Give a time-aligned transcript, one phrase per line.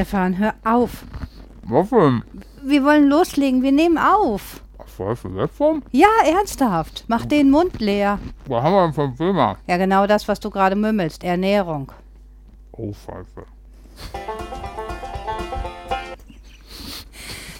[0.00, 1.04] Stefan, hör auf.
[1.64, 2.22] Was denn?
[2.64, 4.62] Wir wollen loslegen, wir nehmen auf.
[4.78, 5.82] Was weißt du jetzt von?
[5.92, 7.04] Ja, ernsthaft.
[7.06, 8.18] Mach den Mund leer.
[8.46, 9.58] Was haben wir denn für ein Thema?
[9.66, 11.22] Ja, genau das, was du gerade mümmelst.
[11.22, 11.92] Ernährung.
[12.72, 13.46] Oh, Scheiße.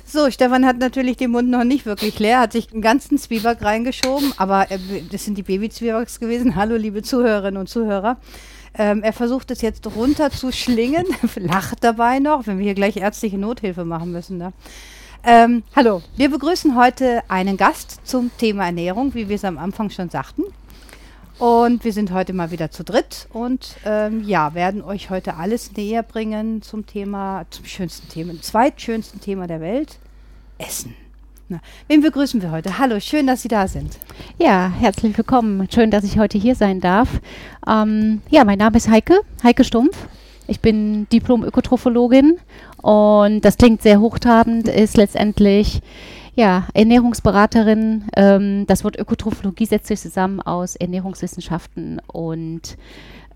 [0.06, 3.62] So, Stefan hat natürlich den Mund noch nicht wirklich leer, hat sich einen ganzen Zwieback
[3.62, 4.78] reingeschoben, aber äh,
[5.12, 6.56] das sind die Babyzwiebacks gewesen.
[6.56, 8.16] Hallo, liebe Zuhörerinnen und Zuhörer.
[8.74, 11.06] Ähm, er versucht es jetzt runter zu schlingen,
[11.36, 14.38] lacht dabei noch, wenn wir hier gleich ärztliche Nothilfe machen müssen.
[14.38, 14.52] Ne?
[15.22, 19.90] Ähm, hallo, wir begrüßen heute einen Gast zum Thema Ernährung, wie wir es am Anfang
[19.90, 20.44] schon sagten.
[21.38, 25.72] Und wir sind heute mal wieder zu dritt und ähm, ja, werden euch heute alles
[25.72, 29.98] näher bringen zum Thema, zum schönsten Thema, zweitschönsten Thema der Welt,
[30.58, 30.94] Essen.
[31.52, 32.78] Na, wen begrüßen wir heute?
[32.78, 33.98] Hallo, schön, dass Sie da sind.
[34.38, 35.66] Ja, herzlich willkommen.
[35.68, 37.08] Schön, dass ich heute hier sein darf.
[37.66, 40.06] Ähm, ja, mein Name ist Heike, Heike Stumpf.
[40.46, 42.38] Ich bin Diplom-Ökotrophologin
[42.82, 45.82] und das klingt sehr hochtrabend, ist letztendlich
[46.36, 48.04] ja, Ernährungsberaterin.
[48.14, 52.76] Ähm, das Wort Ökotrophologie setzt sich zusammen aus Ernährungswissenschaften und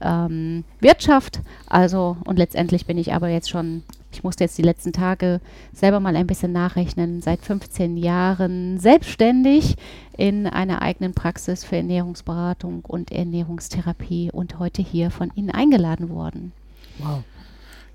[0.01, 1.41] ähm, Wirtschaft.
[1.67, 3.83] Also, und letztendlich bin ich aber jetzt schon,
[4.15, 5.41] ich musste jetzt die letzten Tage
[5.73, 9.77] selber mal ein bisschen nachrechnen, seit 15 Jahren selbstständig
[10.17, 16.53] in einer eigenen Praxis für Ernährungsberatung und Ernährungstherapie und heute hier von Ihnen eingeladen worden.
[16.99, 17.25] Wow.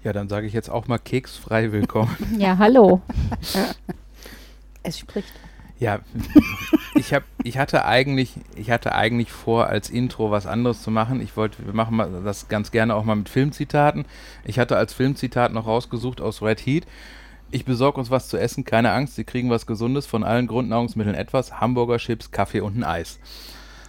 [0.03, 2.15] Ja, dann sage ich jetzt auch mal keksfrei willkommen.
[2.37, 3.01] ja, hallo.
[4.81, 5.33] Es spricht.
[5.79, 5.99] Ja,
[6.95, 11.21] ich habe, ich hatte eigentlich, ich hatte eigentlich vor, als Intro was anderes zu machen.
[11.21, 14.05] Ich wollte, wir machen mal das ganz gerne auch mal mit Filmzitaten.
[14.43, 16.85] Ich hatte als Filmzitat noch rausgesucht aus Red Heat.
[17.51, 21.15] Ich besorge uns was zu essen, keine Angst, Sie kriegen was Gesundes, von allen Grundnahrungsmitteln
[21.15, 23.19] etwas, Hamburger Chips, Kaffee und ein Eis.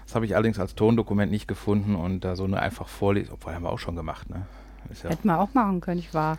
[0.06, 3.54] Das habe ich allerdings als Tondokument nicht gefunden und da so nur einfach vorlesen, obwohl
[3.54, 4.46] haben wir auch schon gemacht, ne?
[5.04, 6.38] Ja Hätten wir auch machen können, ich war.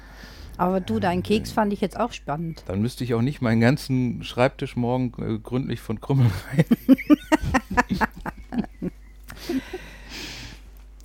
[0.61, 2.63] Aber du, deinen Keks fand ich jetzt auch spannend.
[2.67, 6.65] Dann müsste ich auch nicht meinen ganzen Schreibtisch morgen äh, gründlich von Krümmeln rein.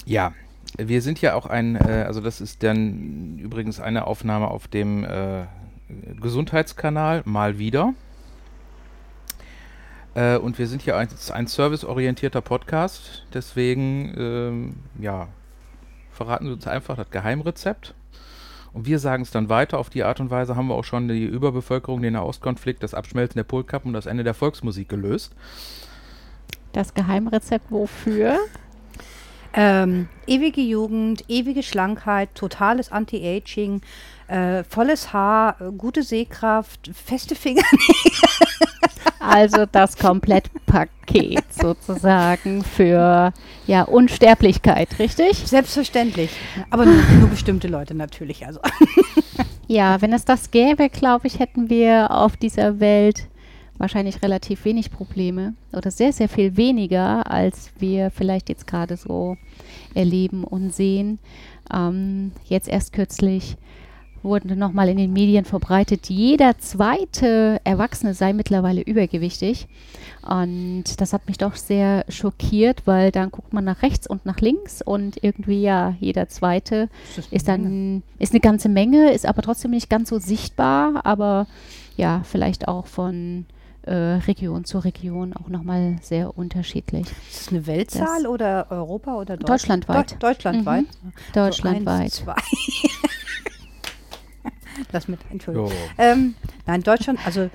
[0.04, 0.34] ja,
[0.76, 5.04] wir sind ja auch ein, äh, also das ist dann übrigens eine Aufnahme auf dem
[5.04, 5.46] äh,
[6.20, 7.94] Gesundheitskanal, mal wieder.
[10.14, 15.28] Äh, und wir sind ja ein, ein serviceorientierter Podcast, deswegen, ähm, ja,
[16.12, 17.94] verraten Sie uns einfach das Geheimrezept.
[18.76, 19.78] Und wir sagen es dann weiter.
[19.78, 23.38] Auf die Art und Weise haben wir auch schon die Überbevölkerung, den Nahostkonflikt, das Abschmelzen
[23.38, 25.34] der Polkappen und das Ende der Volksmusik gelöst.
[26.74, 28.38] Das Geheimrezept wofür?
[29.54, 33.80] Ähm, ewige Jugend, ewige Schlankheit, totales Anti-Aging,
[34.28, 37.68] äh, volles Haar, äh, gute Sehkraft, feste Fingernägel.
[39.18, 43.32] Also das Komplettpaket sozusagen für
[43.66, 45.38] ja, Unsterblichkeit, richtig?
[45.38, 46.30] Selbstverständlich.
[46.70, 48.46] Aber nur, nur bestimmte Leute natürlich.
[48.46, 48.60] Also.
[49.68, 53.26] Ja, wenn es das gäbe, glaube ich, hätten wir auf dieser Welt
[53.78, 59.36] wahrscheinlich relativ wenig Probleme oder sehr, sehr viel weniger, als wir vielleicht jetzt gerade so
[59.92, 61.18] erleben und sehen.
[61.72, 63.56] Ähm, jetzt erst kürzlich
[64.22, 69.68] wurden nochmal in den Medien verbreitet, jeder zweite Erwachsene sei mittlerweile übergewichtig.
[70.22, 74.40] Und das hat mich doch sehr schockiert, weil dann guckt man nach rechts und nach
[74.40, 79.42] links und irgendwie ja, jeder zweite ist, ist dann ist eine ganze Menge, ist aber
[79.42, 81.46] trotzdem nicht ganz so sichtbar, aber
[81.96, 83.46] ja, vielleicht auch von
[83.86, 87.06] äh, Region zu Region auch nochmal sehr unterschiedlich.
[87.30, 89.88] Ist das eine Weltzahl das oder Europa oder Deutschland?
[89.88, 90.12] Deutschlandweit.
[90.12, 90.84] Deu deutschlandweit.
[90.84, 91.12] Mhm.
[91.32, 92.12] Deutschlandweit.
[92.12, 92.42] So eins,
[94.92, 95.72] das mit, Entschuldigung.
[95.98, 96.34] Ähm,
[96.66, 97.50] nein, Deutschland, also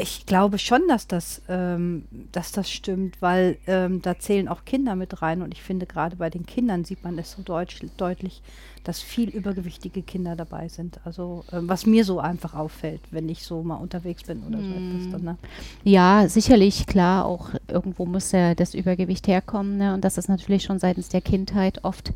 [0.00, 4.94] ich glaube schon, dass das, ähm, dass das stimmt, weil ähm, da zählen auch Kinder
[4.94, 8.42] mit rein und ich finde gerade bei den Kindern sieht man es so deutsch, deutlich,
[8.84, 11.00] dass viel übergewichtige Kinder dabei sind.
[11.04, 14.70] Also ähm, was mir so einfach auffällt, wenn ich so mal unterwegs bin oder so
[14.70, 15.12] etwas.
[15.12, 15.38] Dann, ne?
[15.84, 19.94] Ja, sicherlich, klar, auch irgendwo muss ja das Übergewicht herkommen ne?
[19.94, 22.12] und dass das natürlich schon seitens der Kindheit oft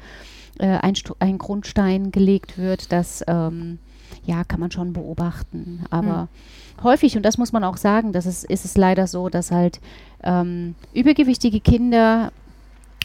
[0.59, 3.79] äh, ein, ein, Grundstein gelegt wird, dass ähm,
[4.25, 5.85] ja, kann man schon beobachten.
[5.91, 6.29] Aber
[6.77, 6.85] hm.
[6.85, 9.81] häufig, und das muss man auch sagen, das ist, ist es leider so, dass halt
[10.23, 12.33] ähm, übergewichtige Kinder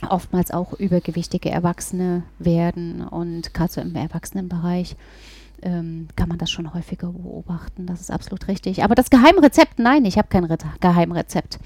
[0.09, 4.95] oftmals auch übergewichtige Erwachsene werden und gerade so im Erwachsenenbereich
[5.61, 7.85] ähm, kann man das schon häufiger beobachten.
[7.85, 8.83] Das ist absolut richtig.
[8.83, 11.59] Aber das Geheimrezept, nein, ich habe kein Re Geheimrezept.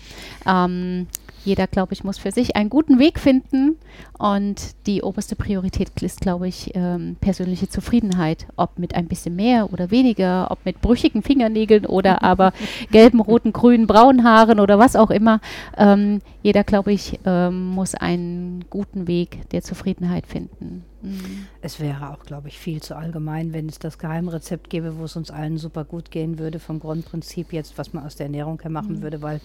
[0.46, 1.08] Ähm,
[1.50, 3.78] jeder, glaube ich, muss für sich einen guten Weg finden.
[4.20, 8.46] Und die oberste Priorität ist, glaube ich, ähm, persönliche Zufriedenheit.
[8.56, 12.54] Ob mit ein bisschen mehr oder weniger, ob mit brüchigen Fingernägeln oder aber
[12.92, 15.42] gelben, roten, grünen, braunen Haaren oder was auch immer.
[15.76, 20.84] Ähm, jeder, glaube ich, ähm, muss einen guten Weg der Zufriedenheit finden.
[21.02, 21.48] Mhm.
[21.62, 25.16] Es wäre auch, glaube ich, viel zu allgemein, wenn es das Geheimrezept gäbe, wo es
[25.16, 28.70] uns allen super gut gehen würde, vom Grundprinzip jetzt, was man aus der Ernährung her
[28.70, 29.02] machen mhm.
[29.02, 29.42] würde, weil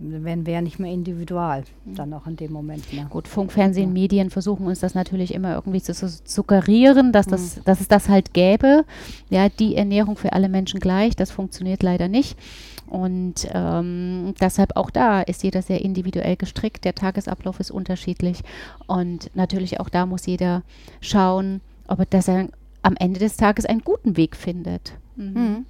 [0.00, 2.92] wären wir ja nicht mehr individual, dann auch in dem Moment.
[2.92, 3.06] Ne?
[3.10, 3.92] Gut, Funk, Fernsehen, ja.
[3.92, 7.64] Medien versuchen uns das natürlich immer irgendwie zu suggerieren, dass, das, mhm.
[7.64, 8.84] dass es das halt gäbe.
[9.28, 12.38] Ja, die Ernährung für alle Menschen gleich, das funktioniert leider nicht.
[12.86, 16.84] Und ähm, deshalb auch da ist jeder sehr individuell gestrickt.
[16.84, 18.40] Der Tagesablauf ist unterschiedlich.
[18.88, 20.62] Und natürlich auch da muss jeder
[21.00, 22.48] schauen, ob er, dass er
[22.82, 24.94] am Ende des Tages einen guten Weg findet.
[25.14, 25.24] Mhm.
[25.24, 25.66] Mhm.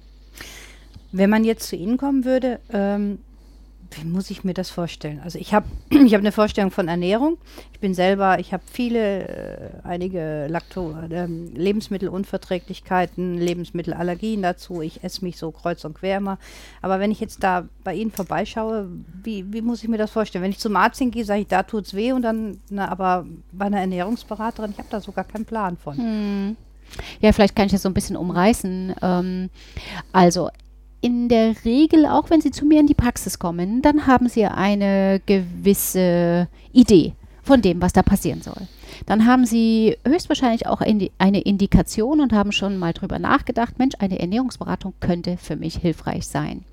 [1.11, 3.19] Wenn man jetzt zu Ihnen kommen würde, ähm,
[3.91, 5.21] wie muss ich mir das vorstellen?
[5.23, 7.37] Also ich habe ich hab eine Vorstellung von Ernährung.
[7.73, 14.81] Ich bin selber, ich habe viele, äh, einige Lacto äh, Lebensmittelunverträglichkeiten, Lebensmittelallergien dazu.
[14.81, 16.37] Ich esse mich so kreuz und quer immer.
[16.81, 18.87] Aber wenn ich jetzt da bei Ihnen vorbeischaue,
[19.23, 20.43] wie, wie muss ich mir das vorstellen?
[20.43, 23.25] Wenn ich zum Arzt hingehe, sage ich, da tut es weh und dann, na, aber
[23.51, 25.97] bei einer Ernährungsberaterin, ich habe da sogar keinen Plan von.
[25.97, 26.57] Hm.
[27.21, 28.95] Ja, vielleicht kann ich das so ein bisschen umreißen.
[29.01, 29.49] Ähm,
[30.11, 30.49] also
[31.01, 34.45] in der Regel, auch wenn Sie zu mir in die Praxis kommen, dann haben Sie
[34.45, 37.13] eine gewisse Idee
[37.43, 38.67] von dem, was da passieren soll
[39.05, 44.19] dann haben Sie höchstwahrscheinlich auch eine Indikation und haben schon mal drüber nachgedacht, Mensch, eine
[44.19, 46.63] Ernährungsberatung könnte für mich hilfreich sein.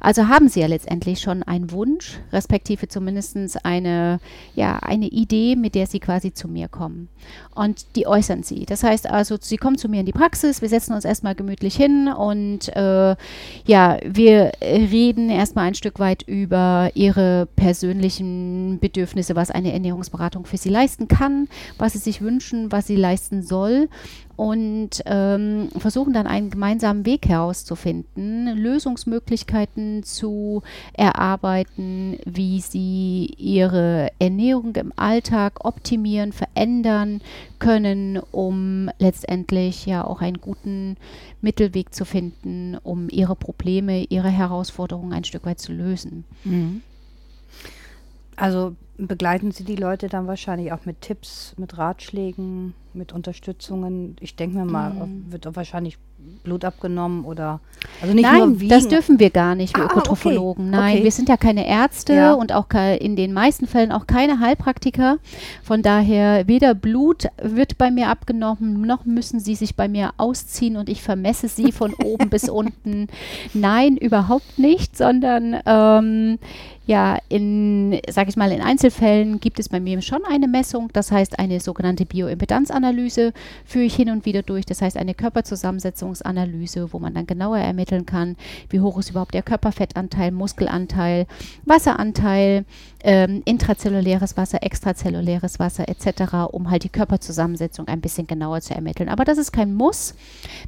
[0.00, 4.20] Also haben Sie ja letztendlich schon einen Wunsch, respektive zumindest eine,
[4.54, 7.08] ja, eine Idee, mit der Sie quasi zu mir kommen.
[7.54, 8.66] Und die äußern Sie.
[8.66, 11.74] Das heißt also, Sie kommen zu mir in die Praxis, wir setzen uns erstmal gemütlich
[11.76, 13.16] hin und äh,
[13.66, 20.56] ja, wir reden erstmal ein Stück weit über Ihre persönlichen Bedürfnisse, was eine Ernährungsberatung für
[20.56, 21.48] Sie leisten kann,
[21.78, 23.88] was sie sich wünschen, was sie leisten soll
[24.36, 30.62] und ähm, versuchen dann einen gemeinsamen Weg herauszufinden, Lösungsmöglichkeiten zu
[30.92, 37.22] erarbeiten, wie sie ihre Ernährung im Alltag optimieren, verändern
[37.58, 40.98] können, um letztendlich ja auch einen guten
[41.40, 46.24] Mittelweg zu finden, um ihre Probleme, ihre Herausforderungen ein Stück weit zu lösen.
[46.44, 46.82] Mhm.
[48.36, 54.16] Also begleiten Sie die Leute dann wahrscheinlich auch mit Tipps, mit Ratschlägen, mit Unterstützungen.
[54.20, 55.32] Ich denke mir mal, mm.
[55.32, 55.98] wird wahrscheinlich
[56.42, 57.60] Blut abgenommen oder
[58.00, 58.70] also nicht Nein, nur wiegen.
[58.70, 60.68] das dürfen wir gar nicht, wir ah, Ökotrophologen.
[60.68, 60.76] Okay.
[60.76, 61.04] Nein, okay.
[61.04, 62.32] wir sind ja keine Ärzte ja.
[62.32, 62.66] und auch
[62.98, 65.18] in den meisten Fällen auch keine Heilpraktiker.
[65.62, 70.76] Von daher weder Blut wird bei mir abgenommen, noch müssen sie sich bei mir ausziehen
[70.76, 73.08] und ich vermesse sie von oben bis unten.
[73.54, 76.38] Nein, überhaupt nicht, sondern ähm,
[76.86, 81.10] ja, in, sag ich mal, in Einzelfällen gibt es bei mir schon eine Messung, das
[81.10, 83.32] heißt eine sogenannte Bioimpedanzanalyse
[83.64, 88.06] führe ich hin und wieder durch, das heißt eine Körperzusammensetzungsanalyse, wo man dann genauer ermitteln
[88.06, 88.36] kann,
[88.70, 91.26] wie hoch ist überhaupt der Körperfettanteil, Muskelanteil,
[91.64, 92.64] Wasseranteil,
[93.06, 99.08] ähm, intrazelluläres Wasser, extrazelluläres Wasser etc., um halt die Körperzusammensetzung ein bisschen genauer zu ermitteln.
[99.08, 100.14] Aber das ist kein Muss.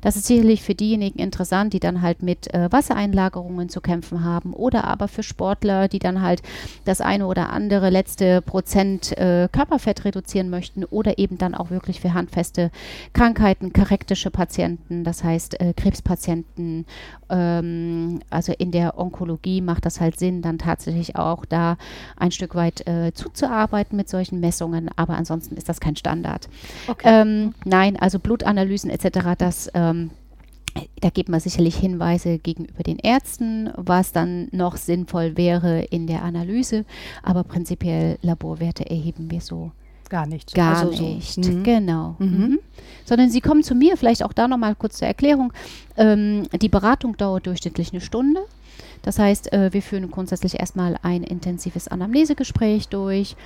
[0.03, 4.53] Das ist sicherlich für diejenigen interessant, die dann halt mit äh, Wassereinlagerungen zu kämpfen haben
[4.55, 6.43] oder aber für Sportler, die dann halt
[6.85, 12.01] das eine oder andere letzte Prozent äh, Körperfett reduzieren möchten oder eben dann auch wirklich
[12.01, 12.71] für handfeste
[13.15, 16.87] Krankheiten, karektische Patienten, das heißt äh, Krebspatienten.
[17.31, 21.77] Ähm, also in der Onkologie macht das halt Sinn, dann tatsächlich auch da
[22.17, 26.49] ein ein Stück weit äh, zuzuarbeiten mit solchen Messungen, aber ansonsten ist das kein Standard.
[26.87, 27.09] Okay.
[27.23, 30.11] Ähm, nein, also Blutanalysen etc., das ähm,
[31.01, 36.23] da gibt man sicherlich Hinweise gegenüber den Ärzten, was dann noch sinnvoll wäre in der
[36.23, 36.85] Analyse,
[37.23, 39.73] aber prinzipiell Laborwerte erheben wir so
[40.09, 40.55] Gar nicht.
[40.55, 41.51] Gar also nicht, so.
[41.51, 41.63] mhm.
[41.65, 42.17] genau.
[42.19, 42.27] Mhm.
[42.27, 42.59] Mhm.
[43.05, 45.53] Sondern Sie kommen zu mir, vielleicht auch da nochmal kurz zur Erklärung.
[45.97, 48.41] Ähm, die Beratung dauert durchschnittlich eine Stunde.
[49.09, 53.37] Das heißt, äh, wir führen grundsätzlich erstmal ein intensives Anamnesegespräch durch,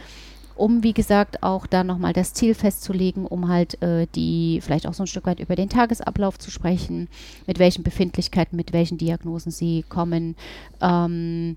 [0.57, 4.95] um, wie gesagt, auch da nochmal das Ziel festzulegen, um halt äh, die, vielleicht auch
[4.95, 7.07] so ein Stück weit über den Tagesablauf zu sprechen,
[7.47, 10.35] mit welchen Befindlichkeiten, mit welchen Diagnosen sie kommen.
[10.81, 11.57] Ähm,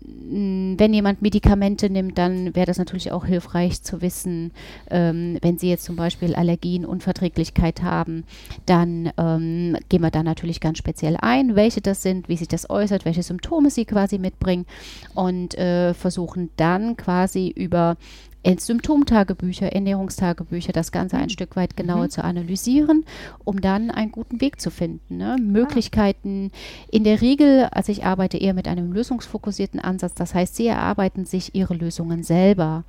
[0.00, 4.52] wenn jemand Medikamente nimmt, dann wäre das natürlich auch hilfreich zu wissen,
[4.90, 8.24] ähm, wenn Sie jetzt zum Beispiel Allergien, Unverträglichkeit haben,
[8.66, 12.70] dann ähm, gehen wir da natürlich ganz speziell ein, welche das sind, wie sich das
[12.70, 14.66] äußert, welche Symptome Sie quasi mitbringen
[15.14, 17.96] und äh, versuchen dann quasi über
[18.44, 22.10] Symptomtagebücher, Ernährungstagebücher, das Ganze ein Stück weit genauer Mhm.
[22.10, 23.04] zu analysieren,
[23.44, 25.16] um dann einen guten Weg zu finden.
[25.16, 25.36] Ne?
[25.40, 26.50] Möglichkeiten
[26.90, 31.24] in der Regel, also ich arbeite eher mit einem lösungsfokussierten Ansatz, das heißt, sie erarbeiten
[31.24, 32.84] sich ihre Lösungen selber.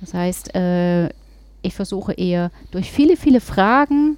[0.00, 1.08] Das heißt, äh,
[1.62, 4.16] ich versuche eher durch viele, viele Fragen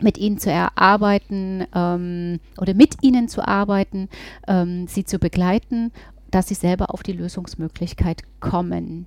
[0.00, 4.08] mit ihnen zu erarbeiten ähm, oder mit ihnen zu arbeiten,
[4.48, 5.92] ähm, sie zu begleiten,
[6.30, 9.06] dass sie selber auf die Lösungsmöglichkeit kommen.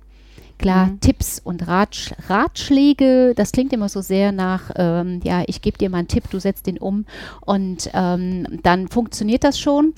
[0.58, 1.00] Klar, Mhm.
[1.00, 5.90] Tipps und Ratsch Ratschläge, das klingt immer so sehr nach, ähm, ja, ich gebe dir
[5.90, 7.06] mal einen Tipp, du setzt den um
[7.40, 9.94] und ähm, dann funktioniert das schon.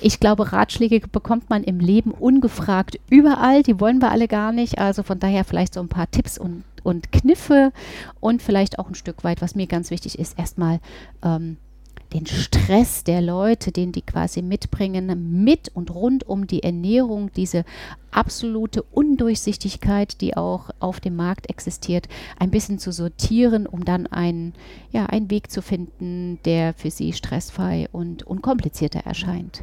[0.00, 4.78] Ich glaube, Ratschläge bekommt man im Leben ungefragt überall, die wollen wir alle gar nicht.
[4.78, 7.72] Also von daher vielleicht so ein paar Tipps und, und Kniffe
[8.20, 10.80] und vielleicht auch ein Stück weit, was mir ganz wichtig ist, erstmal
[11.22, 11.56] ähm,
[12.14, 17.64] den Stress der Leute, den die quasi mitbringen, mit und rund um die Ernährung, diese
[18.12, 24.54] absolute Undurchsichtigkeit, die auch auf dem Markt existiert, ein bisschen zu sortieren, um dann einen,
[24.92, 29.62] ja, einen Weg zu finden, der für sie stressfrei und unkomplizierter erscheint.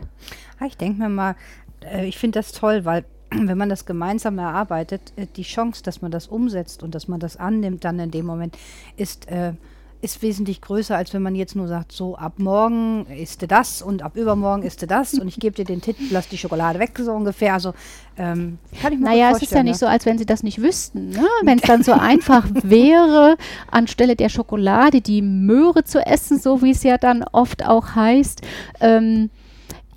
[0.60, 1.36] Ja, ich denke mir mal,
[1.82, 6.02] äh, ich finde das toll, weil wenn man das gemeinsam erarbeitet, äh, die Chance, dass
[6.02, 8.58] man das umsetzt und dass man das annimmt dann in dem Moment,
[8.98, 9.54] ist, äh,
[10.02, 13.82] ist wesentlich größer, als wenn man jetzt nur sagt, so ab morgen isst du das
[13.82, 16.80] und ab übermorgen isst du das und ich gebe dir den Titel, lass die Schokolade
[16.80, 17.54] weg, so ungefähr.
[17.54, 17.74] Also
[18.18, 20.62] ähm, kann ich mir Naja, es ist ja nicht so, als wenn sie das nicht
[20.62, 21.10] wüssten.
[21.10, 21.28] Ne?
[21.44, 23.38] Wenn es dann so einfach wäre,
[23.70, 28.42] anstelle der Schokolade die Möhre zu essen, so wie es ja dann oft auch heißt,
[28.80, 29.30] ähm,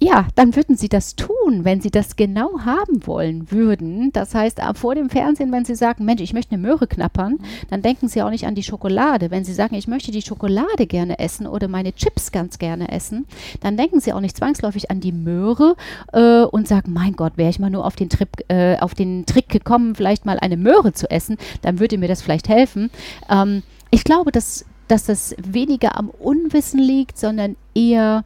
[0.01, 4.13] ja, dann würden sie das tun, wenn sie das genau haben wollen würden.
[4.13, 7.39] Das heißt, ab vor dem Fernsehen, wenn sie sagen, Mensch, ich möchte eine Möhre knappern,
[7.71, 9.31] dann denken sie auch nicht an die Schokolade.
[9.31, 13.27] Wenn sie sagen, ich möchte die Schokolade gerne essen oder meine Chips ganz gerne essen,
[13.61, 15.77] dann denken sie auch nicht zwangsläufig an die Möhre
[16.13, 19.27] äh, und sagen, mein Gott, wäre ich mal nur auf den, Trip, äh, auf den
[19.27, 22.91] Trick gekommen, vielleicht mal eine Möhre zu essen, dann würde mir das vielleicht helfen.
[23.31, 28.25] Ähm, ich glaube, dass, dass das weniger am Unwissen liegt, sondern eher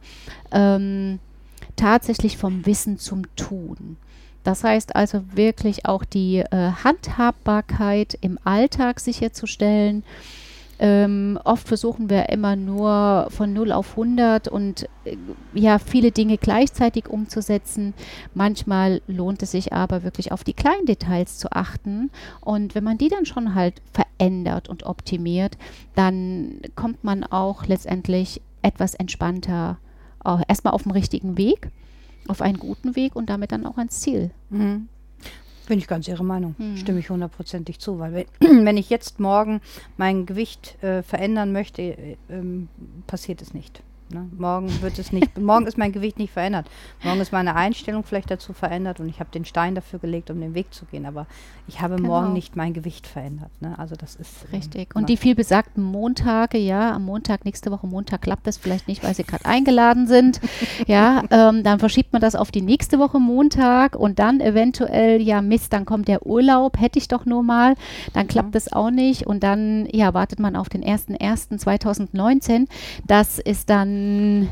[0.51, 1.19] ähm,
[1.79, 3.97] tatsächlich vom Wissen zum Tun.
[4.43, 10.03] Das heißt also wirklich auch die äh, Handhabbarkeit im Alltag sicherzustellen.
[10.81, 15.17] Ähm, oft versuchen wir immer nur von 0 auf 100 und äh,
[15.53, 17.93] ja, viele Dinge gleichzeitig umzusetzen.
[18.33, 22.11] Manchmal lohnt es sich aber wirklich auf die kleinen Details zu achten.
[22.39, 25.57] Und wenn man die dann schon halt verändert und optimiert,
[25.95, 29.77] dann kommt man auch letztendlich etwas entspannter
[30.47, 31.69] erstmal auf dem richtigen Weg,
[32.27, 34.31] auf einen guten Weg und damit dann auch ans Ziel.
[34.49, 34.87] Mhm.
[35.67, 36.55] Bin ich ganz Ihrer Meinung.
[36.57, 36.77] Mhm.
[36.77, 37.99] Stimme ich hundertprozentig zu.
[37.99, 39.61] Weil wenn, wenn ich jetzt morgen
[39.97, 42.69] mein Gewicht äh, verändern möchte, äh, ähm,
[43.05, 43.83] passiert es nicht.
[44.11, 44.27] Ne?
[44.37, 46.67] Morgen wird es nicht, morgen ist mein Gewicht nicht verändert.
[47.03, 50.39] Morgen ist meine Einstellung vielleicht dazu verändert und ich habe den Stein dafür gelegt, um
[50.41, 51.05] den Weg zu gehen.
[51.05, 51.27] Aber
[51.67, 52.07] ich habe Genau.
[52.09, 53.51] morgen nicht mein Gewicht verändert.
[53.61, 53.77] Ne?
[53.77, 54.93] Also das ist ähm, Richtig.
[54.95, 58.87] ma- Und die viel besagten Montage, ja, am Montag, nächste Woche Montag klappt das vielleicht
[58.87, 60.39] nicht, weil sie gerade eingeladen sind.
[60.87, 65.41] ja, ähm, dann verschiebt man das auf die nächste Woche Montag und dann eventuell, ja,
[65.41, 67.75] Mist, dann kommt der Urlaub, hätte ich doch nur mal,
[68.13, 72.67] dann klappt das auch nicht und dann, ja, wartet man auf den 1.1.2019.
[73.05, 73.98] Das ist dann,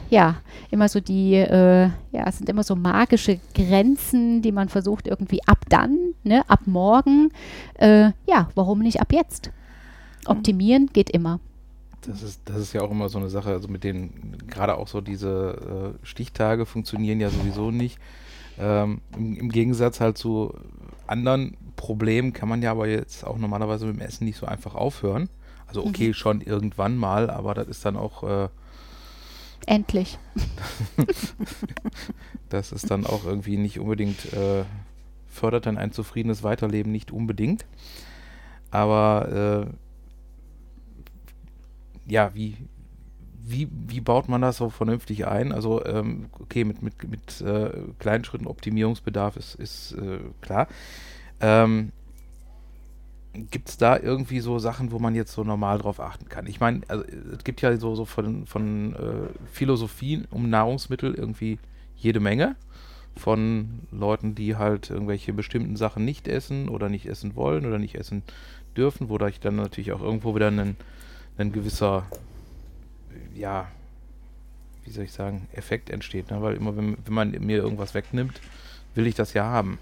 [0.09, 0.37] ja,
[0.71, 5.41] immer so die, äh, ja, es sind immer so magische Grenzen, die man versucht irgendwie
[5.47, 7.31] ab dann, ne, ab morgen,
[7.75, 9.51] äh, ja, warum nicht ab jetzt?
[10.25, 11.39] Optimieren geht immer.
[12.01, 14.87] Das ist, das ist ja auch immer so eine Sache, also mit den, gerade auch
[14.87, 17.99] so diese äh, Stichtage funktionieren ja sowieso nicht.
[18.59, 20.53] Ähm, im, Im Gegensatz halt zu
[21.05, 24.75] anderen Problemen kann man ja aber jetzt auch normalerweise mit dem Essen nicht so einfach
[24.75, 25.29] aufhören.
[25.67, 28.47] Also okay, schon irgendwann mal, aber das ist dann auch, äh,
[29.65, 30.17] Endlich.
[32.49, 34.63] das ist dann auch irgendwie nicht unbedingt, äh,
[35.27, 37.65] fördert dann ein zufriedenes Weiterleben nicht unbedingt.
[38.71, 39.71] Aber äh,
[42.11, 42.57] ja, wie,
[43.43, 45.51] wie, wie baut man das so vernünftig ein?
[45.51, 50.67] Also, ähm, okay, mit, mit, mit äh, kleinen Schritten Optimierungsbedarf ist, ist äh, klar.
[51.39, 51.91] Ähm,
[53.51, 56.47] Gibt es da irgendwie so Sachen, wo man jetzt so normal drauf achten kann?
[56.47, 57.03] Ich meine, also,
[57.35, 61.59] es gibt ja so, so von, von äh, Philosophien um Nahrungsmittel irgendwie
[61.95, 62.55] jede Menge.
[63.15, 67.95] Von Leuten, die halt irgendwelche bestimmten Sachen nicht essen oder nicht essen wollen oder nicht
[67.95, 68.21] essen
[68.75, 70.75] dürfen, wodurch dann natürlich auch irgendwo wieder ein,
[71.37, 72.05] ein gewisser,
[73.35, 73.67] ja,
[74.85, 76.31] wie soll ich sagen, Effekt entsteht.
[76.31, 76.41] Ne?
[76.41, 78.39] Weil immer, wenn, wenn man mir irgendwas wegnimmt,
[78.95, 79.79] will ich das ja haben.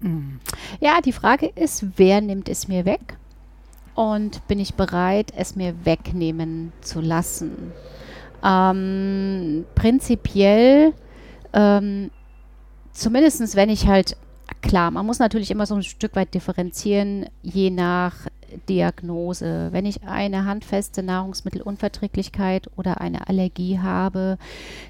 [0.00, 0.40] Mhm.
[0.80, 3.16] Ja, die Frage ist, wer nimmt es mir weg?
[3.94, 7.72] Und bin ich bereit, es mir wegnehmen zu lassen?
[8.42, 10.94] Ähm, prinzipiell,
[11.52, 12.10] ähm,
[12.92, 14.16] zumindest wenn ich halt
[14.62, 18.26] Klar, man muss natürlich immer so ein Stück weit differenzieren, je nach
[18.68, 19.68] Diagnose.
[19.72, 24.38] Wenn ich eine handfeste Nahrungsmittelunverträglichkeit oder eine Allergie habe,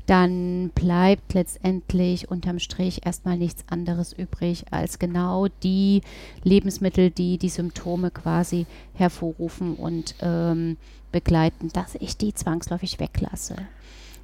[0.07, 6.03] dann bleibt letztendlich unterm Strich erstmal nichts anderes übrig als genau die
[6.43, 10.77] Lebensmittel, die die Symptome quasi hervorrufen und ähm,
[11.13, 13.57] begleiten, dass ich die zwangsläufig weglasse.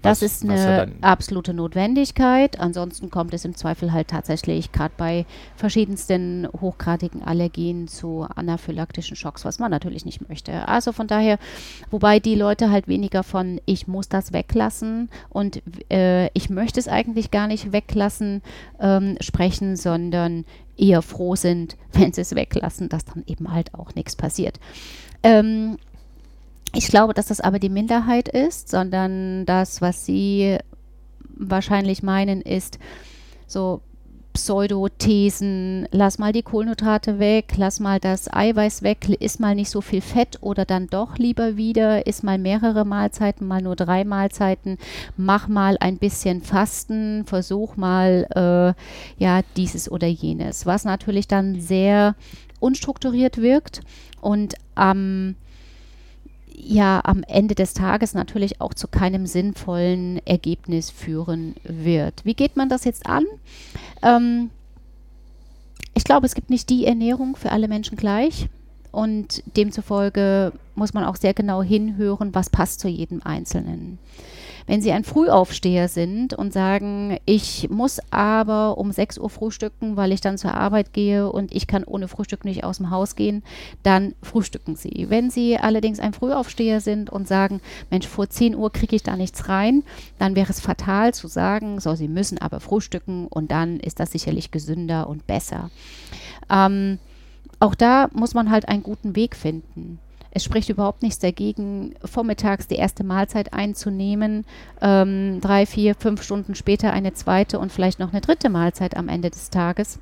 [0.07, 2.59] Das Was- ist eine absolute Notwendigkeit.
[2.61, 9.45] Ansonsten kommt es im Zweifel halt tatsächlich gerade bei verschiedensten hochgradigen Allergien zu anaphylaktischen Schocks,
[9.45, 10.69] was man natürlich nicht möchte.
[10.69, 11.39] Also von daher,
[11.91, 16.89] wobei die Leute halt weniger von ich muss das weglassen und äh, ich möchte es
[16.89, 18.43] eigentlich gar nicht weglassen
[18.81, 20.45] ähm, sprechen, sondern
[20.77, 24.61] eher froh sind, wenn sie es weglassen, dass dann eben halt auch nichts passiert.
[25.23, 25.79] Ähm,
[26.77, 30.59] ich glaube, dass das aber die Minderheit ist, sondern das, was Sie
[31.35, 32.79] wahrscheinlich meinen, ist
[33.47, 33.81] so
[34.35, 39.81] Pseudothesen, lass mal die Kohlenhydrate weg, lass mal das Eiweiß weg, isst mal nicht so
[39.81, 44.77] viel Fett oder dann doch lieber wieder, isst mal mehrere Mahlzeiten, mal nur drei Mahlzeiten,
[45.17, 51.59] mach mal ein bisschen Fasten, versuch mal äh, ja dieses oder jenes, was natürlich dann
[51.59, 52.15] sehr
[52.61, 53.81] unstrukturiert wirkt
[54.21, 55.37] und am
[56.57, 62.25] ja am Ende des Tages natürlich auch zu keinem sinnvollen Ergebnis führen wird.
[62.25, 63.25] Wie geht man das jetzt an?
[64.03, 64.51] Ähm,
[65.95, 68.49] ich glaube, es gibt nicht die Ernährung für alle Menschen gleich.
[68.93, 73.99] Und demzufolge muss man auch sehr genau hinhören, was passt zu jedem Einzelnen.
[74.67, 80.13] Wenn Sie ein Frühaufsteher sind und sagen, ich muss aber um 6 Uhr frühstücken, weil
[80.13, 83.43] ich dann zur Arbeit gehe und ich kann ohne Frühstück nicht aus dem Haus gehen,
[83.83, 85.07] dann frühstücken Sie.
[85.09, 89.17] Wenn Sie allerdings ein Frühaufsteher sind und sagen, Mensch, vor 10 Uhr kriege ich da
[89.17, 89.85] nichts rein,
[90.19, 94.11] dann wäre es fatal zu sagen, so, Sie müssen aber frühstücken und dann ist das
[94.11, 95.71] sicherlich gesünder und besser.
[96.51, 96.99] Ähm,
[97.61, 99.99] auch da muss man halt einen guten Weg finden.
[100.37, 104.45] Es spricht überhaupt nichts dagegen, vormittags die erste Mahlzeit einzunehmen,
[104.83, 109.09] ähm, drei, vier, fünf Stunden später eine zweite und vielleicht noch eine dritte Mahlzeit am
[109.09, 109.99] Ende des Tages.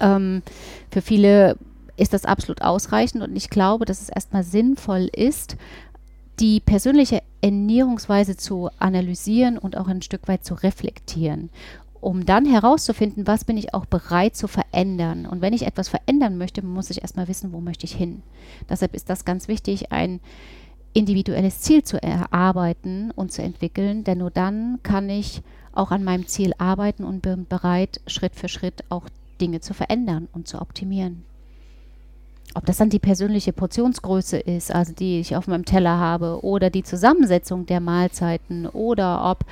[0.00, 0.42] Ähm,
[0.90, 1.56] für viele
[1.96, 5.56] ist das absolut ausreichend und ich glaube, dass es erstmal sinnvoll ist,
[6.40, 11.48] die persönliche Ernährungsweise zu analysieren und auch ein Stück weit zu reflektieren
[12.04, 15.24] um dann herauszufinden, was bin ich auch bereit zu verändern.
[15.24, 18.22] Und wenn ich etwas verändern möchte, muss ich erstmal wissen, wo möchte ich hin.
[18.68, 20.20] Deshalb ist das ganz wichtig, ein
[20.92, 25.40] individuelles Ziel zu erarbeiten und zu entwickeln, denn nur dann kann ich
[25.72, 29.08] auch an meinem Ziel arbeiten und bin bereit, Schritt für Schritt auch
[29.40, 31.24] Dinge zu verändern und zu optimieren.
[32.52, 36.68] Ob das dann die persönliche Portionsgröße ist, also die ich auf meinem Teller habe, oder
[36.68, 39.46] die Zusammensetzung der Mahlzeiten, oder ob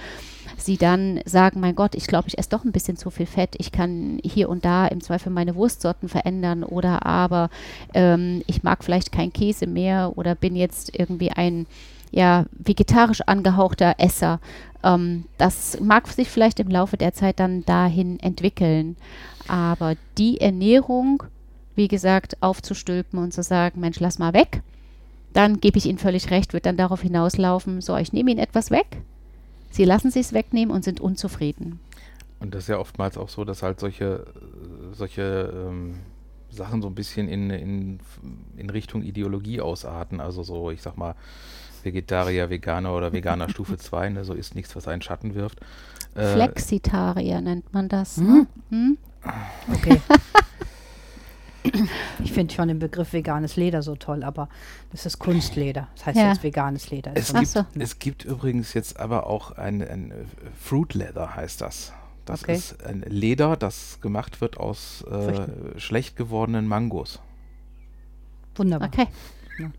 [0.64, 3.54] sie dann sagen, mein Gott, ich glaube, ich esse doch ein bisschen zu viel Fett,
[3.58, 7.50] ich kann hier und da im Zweifel meine Wurstsorten verändern oder aber
[7.94, 11.66] ähm, ich mag vielleicht keinen Käse mehr oder bin jetzt irgendwie ein
[12.12, 14.38] ja, vegetarisch angehauchter Esser.
[14.84, 18.96] Ähm, das mag sich vielleicht im Laufe der Zeit dann dahin entwickeln.
[19.48, 21.22] Aber die Ernährung,
[21.74, 24.62] wie gesagt, aufzustülpen und zu sagen, Mensch, lass mal weg,
[25.32, 28.70] dann gebe ich Ihnen völlig recht, wird dann darauf hinauslaufen, so, ich nehme Ihnen etwas
[28.70, 28.98] weg,
[29.72, 31.80] Sie lassen sich es wegnehmen und sind unzufrieden.
[32.40, 34.26] Und das ist ja oftmals auch so, dass halt solche,
[34.92, 35.94] solche ähm,
[36.50, 37.98] Sachen so ein bisschen in, in,
[38.56, 40.20] in Richtung Ideologie ausarten.
[40.20, 41.14] Also so, ich sag mal,
[41.82, 45.60] Vegetarier, Veganer oder Veganer Stufe 2, ne, so ist nichts, was einen Schatten wirft.
[46.14, 48.18] Äh, Flexitarier nennt man das.
[48.18, 48.26] Hm?
[48.26, 48.46] Ne?
[48.70, 48.98] Hm?
[49.72, 50.00] Okay.
[52.24, 54.48] Ich finde schon den Begriff veganes Leder so toll, aber
[54.90, 55.88] das ist Kunstleder.
[55.96, 56.28] Das heißt Ja.
[56.30, 57.12] jetzt veganes Leder.
[57.14, 57.80] Es Also, gibt, so.
[57.80, 60.14] es gibt übrigens jetzt aber auch ein, ein äh,
[60.60, 61.92] Fruit Leather heißt das.
[62.24, 62.54] Das Okay.
[62.54, 67.20] ist ein Leder, das gemacht wird aus äh, schlecht gewordenen Mangos.
[68.56, 68.88] wunderbar.
[68.88, 69.06] Okay.
[69.58, 69.70] Ja.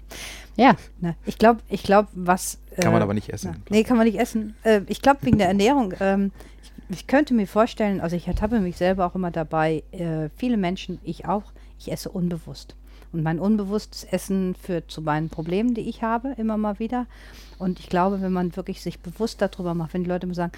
[0.55, 1.15] Ja, Ne?
[1.25, 2.59] Ich glaube, ich glaube, was.
[2.79, 3.53] Kann man äh, aber nicht essen.
[3.53, 3.59] Ja.
[3.69, 4.55] Nee, kann man nicht essen.
[4.63, 8.59] Äh, ich glaube, wegen der Ernährung, ähm, ich, ich könnte mir vorstellen, also ich ertappe
[8.59, 11.43] mich selber auch immer dabei, äh, viele Menschen, ich auch,
[11.83, 12.75] ich esse unbewusst.
[13.11, 17.05] Und mein unbewusstes Essen führt zu meinen Problemen, die ich habe, immer mal wieder.
[17.59, 20.53] Und ich glaube, wenn man wirklich sich bewusst darüber macht, wenn die Leute immer sagen,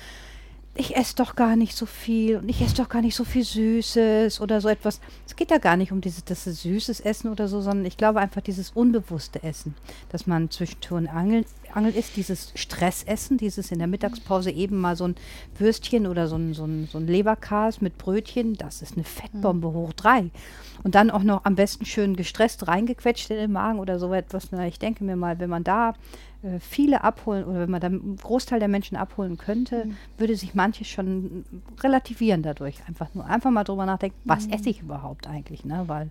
[0.77, 3.45] ich esse doch gar nicht so viel und ich esse doch gar nicht so viel
[3.45, 4.99] Süßes oder so etwas.
[5.25, 7.95] Es geht ja gar nicht um dieses das ist süßes Essen oder so, sondern ich
[7.95, 9.73] glaube einfach dieses unbewusste Essen,
[10.09, 14.97] dass man zwischendurch und Angel, Angel isst, dieses Stressessen, dieses in der Mittagspause eben mal
[14.97, 15.15] so ein
[15.57, 19.71] Würstchen oder so ein, so ein, so ein Leberkas mit Brötchen, das ist eine Fettbombe
[19.71, 20.29] hoch drei.
[20.83, 24.49] Und dann auch noch am besten schön gestresst reingequetscht in den Magen oder so etwas.
[24.51, 25.95] Na, ich denke mir mal, wenn man da
[26.59, 29.97] viele abholen oder wenn man dann einen Großteil der Menschen abholen könnte, mhm.
[30.17, 31.45] würde sich manches schon
[31.81, 32.77] relativieren dadurch.
[32.87, 34.53] Einfach nur einfach mal drüber nachdenken, was mhm.
[34.53, 35.83] esse ich überhaupt eigentlich, ne?
[35.87, 36.09] Weil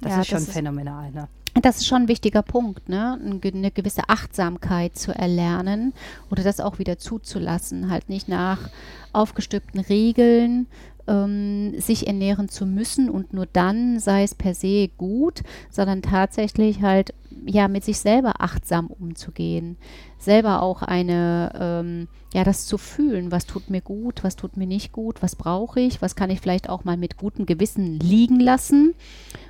[0.00, 1.28] das ja, ist schon das phänomenal, ne?
[1.62, 3.18] Das ist schon ein wichtiger Punkt, ne?
[3.18, 5.94] eine gewisse Achtsamkeit zu erlernen
[6.30, 8.68] oder das auch wieder zuzulassen, halt nicht nach
[9.14, 10.66] aufgestülpten Regeln
[11.06, 16.82] ähm, sich ernähren zu müssen und nur dann sei es per se gut, sondern tatsächlich
[16.82, 17.14] halt
[17.44, 19.76] ja mit sich selber achtsam umzugehen,
[20.18, 24.66] selber auch eine ähm, ja das zu fühlen, was tut mir gut, was tut mir
[24.66, 28.40] nicht gut, was brauche ich, was kann ich vielleicht auch mal mit gutem Gewissen liegen
[28.40, 28.94] lassen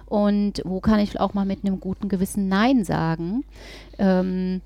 [0.07, 3.45] und wo kann ich auch mal mit einem guten Gewissen Nein sagen.
[3.99, 4.61] Ähm,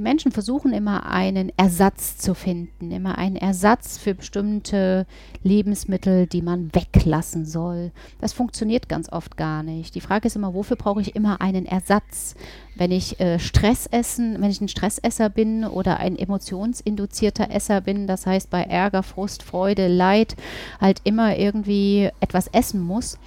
[0.00, 5.06] die Menschen versuchen immer einen Ersatz zu finden, immer einen Ersatz für bestimmte
[5.42, 7.92] Lebensmittel, die man weglassen soll.
[8.18, 9.94] Das funktioniert ganz oft gar nicht.
[9.94, 12.34] Die Frage ist immer, wofür brauche ich immer einen Ersatz?
[12.76, 18.06] Wenn ich äh, Stress essen, wenn ich ein Stressesser bin oder ein emotionsinduzierter Esser bin,
[18.06, 20.34] das heißt bei Ärger, Frust, Freude, Leid
[20.80, 23.18] halt immer irgendwie etwas essen muss,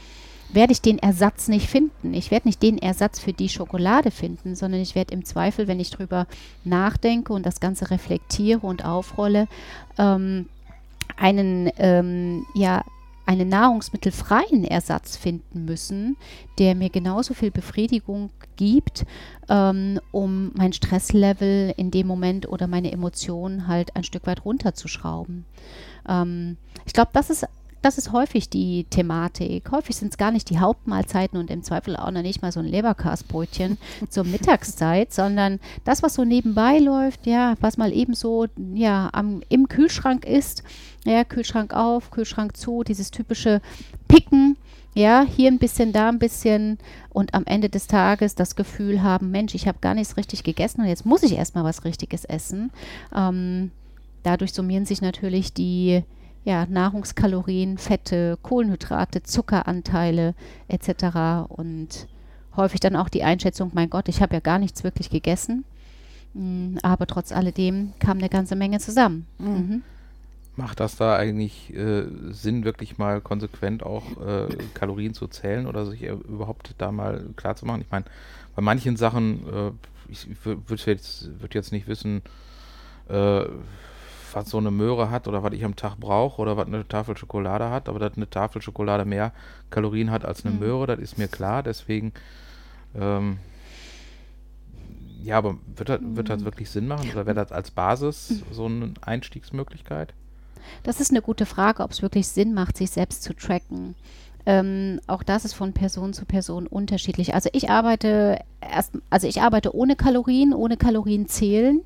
[0.53, 2.13] werde ich den Ersatz nicht finden.
[2.13, 5.79] Ich werde nicht den Ersatz für die Schokolade finden, sondern ich werde im Zweifel, wenn
[5.79, 6.27] ich drüber
[6.63, 9.47] nachdenke und das Ganze reflektiere und aufrolle,
[9.97, 10.47] ähm,
[11.17, 12.83] einen, ähm, ja,
[13.25, 16.17] einen nahrungsmittelfreien Ersatz finden müssen,
[16.59, 19.05] der mir genauso viel Befriedigung gibt,
[19.49, 25.45] ähm, um mein Stresslevel in dem Moment oder meine Emotionen halt ein Stück weit runterzuschrauben.
[26.07, 27.47] Ähm, ich glaube, das ist
[27.83, 29.69] das ist häufig die Thematik.
[29.71, 32.61] Häufig sind es gar nicht die Hauptmahlzeiten und im Zweifel auch noch nicht mal so
[32.61, 33.77] ein Leberkastbrötchen
[34.09, 39.41] zur Mittagszeit, sondern das, was so nebenbei läuft, ja, was mal eben so ja, am,
[39.49, 40.63] im Kühlschrank ist,
[41.03, 43.61] ja, Kühlschrank auf, Kühlschrank zu, dieses typische
[44.07, 44.55] Picken,
[44.95, 46.77] ja, hier ein bisschen, da ein bisschen
[47.09, 50.81] und am Ende des Tages das Gefühl haben, Mensch, ich habe gar nichts richtig gegessen
[50.81, 52.71] und jetzt muss ich erstmal was Richtiges essen.
[53.13, 53.71] Ähm,
[54.21, 56.03] dadurch summieren sich natürlich die
[56.45, 60.35] ja, Nahrungskalorien, Fette, Kohlenhydrate, Zuckeranteile
[60.67, 61.47] etc.
[61.49, 62.07] Und
[62.55, 65.63] häufig dann auch die Einschätzung, mein Gott, ich habe ja gar nichts wirklich gegessen.
[66.33, 69.27] Mm, aber trotz alledem kam eine ganze Menge zusammen.
[69.37, 69.47] Mhm.
[69.47, 69.81] mhm.
[70.55, 75.87] Macht das da eigentlich äh, Sinn, wirklich mal konsequent auch äh, Kalorien zu zählen oder
[75.87, 77.81] sich überhaupt da mal klar zu machen?
[77.81, 78.05] Ich meine,
[78.55, 79.71] bei manchen Sachen, äh,
[80.09, 82.21] ich würde jetzt, würd jetzt nicht wissen,
[83.09, 83.45] äh,
[84.35, 87.17] was so eine Möhre hat oder was ich am Tag brauche oder was eine Tafel
[87.17, 89.31] Schokolade hat, aber dass eine Tafel Schokolade mehr
[89.69, 90.59] Kalorien hat als eine mhm.
[90.59, 91.63] Möhre, das ist mir klar.
[91.63, 92.13] Deswegen,
[92.95, 93.37] ähm,
[95.23, 96.45] ja, aber wird das, wird das mhm.
[96.45, 100.13] wirklich Sinn machen oder wäre das als Basis so eine Einstiegsmöglichkeit?
[100.83, 103.95] Das ist eine gute Frage, ob es wirklich Sinn macht, sich selbst zu tracken.
[104.45, 107.33] Ähm, auch das ist von Person zu Person unterschiedlich.
[107.33, 111.81] Also ich arbeite erst, also ich arbeite ohne Kalorien, ohne Kalorien zählen.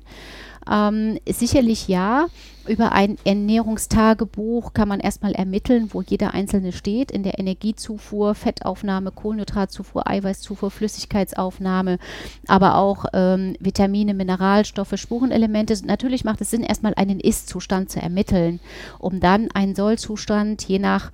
[0.70, 2.26] Ähm, sicherlich ja.
[2.66, 9.10] Über ein Ernährungstagebuch kann man erstmal ermitteln, wo jeder Einzelne steht in der Energiezufuhr, Fettaufnahme,
[9.10, 11.98] Kohlenhydratzufuhr, Eiweißzufuhr, Flüssigkeitsaufnahme,
[12.46, 15.74] aber auch ähm, Vitamine, Mineralstoffe, Spurenelemente.
[15.86, 18.60] Natürlich macht es Sinn, erstmal einen Ist-Zustand zu ermitteln,
[18.98, 21.10] um dann einen Soll-Zustand je nach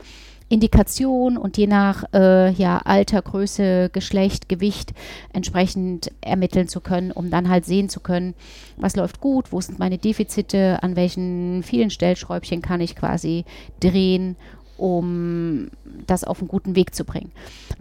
[0.55, 4.93] Indikation und je nach äh, ja, Alter, Größe, Geschlecht, Gewicht
[5.33, 8.35] entsprechend ermitteln zu können, um dann halt sehen zu können,
[8.77, 13.45] was läuft gut, wo sind meine Defizite, an welchen vielen Stellschräubchen kann ich quasi
[13.81, 14.37] drehen,
[14.77, 15.71] um
[16.07, 17.33] das auf einen guten Weg zu bringen.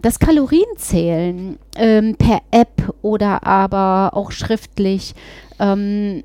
[0.02, 5.14] Das Kalorienzählen ähm, per App oder aber auch schriftlich
[5.60, 6.24] ähm,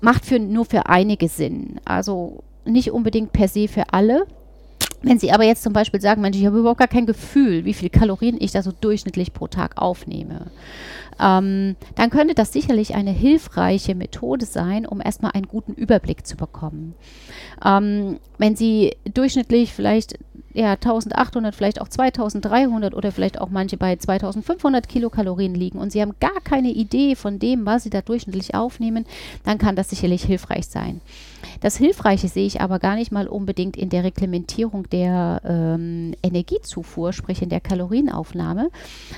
[0.00, 1.80] macht für, nur für einige Sinn.
[1.84, 4.26] Also nicht unbedingt per se für alle,
[5.02, 7.74] wenn Sie aber jetzt zum Beispiel sagen, Mensch, ich habe überhaupt gar kein Gefühl, wie
[7.74, 10.46] viele Kalorien ich da so durchschnittlich pro Tag aufnehme,
[11.20, 16.36] ähm, dann könnte das sicherlich eine hilfreiche Methode sein, um erstmal einen guten Überblick zu
[16.36, 16.94] bekommen.
[17.64, 20.18] Ähm, wenn Sie durchschnittlich vielleicht
[20.52, 26.02] ja, 1800, vielleicht auch 2300 oder vielleicht auch manche bei 2500 Kilokalorien liegen und Sie
[26.02, 29.06] haben gar keine Idee von dem, was Sie da durchschnittlich aufnehmen,
[29.44, 31.00] dann kann das sicherlich hilfreich sein.
[31.60, 37.12] Das Hilfreiche sehe ich aber gar nicht mal unbedingt in der Reglementierung der ähm, Energiezufuhr,
[37.12, 38.70] sprich in der Kalorienaufnahme,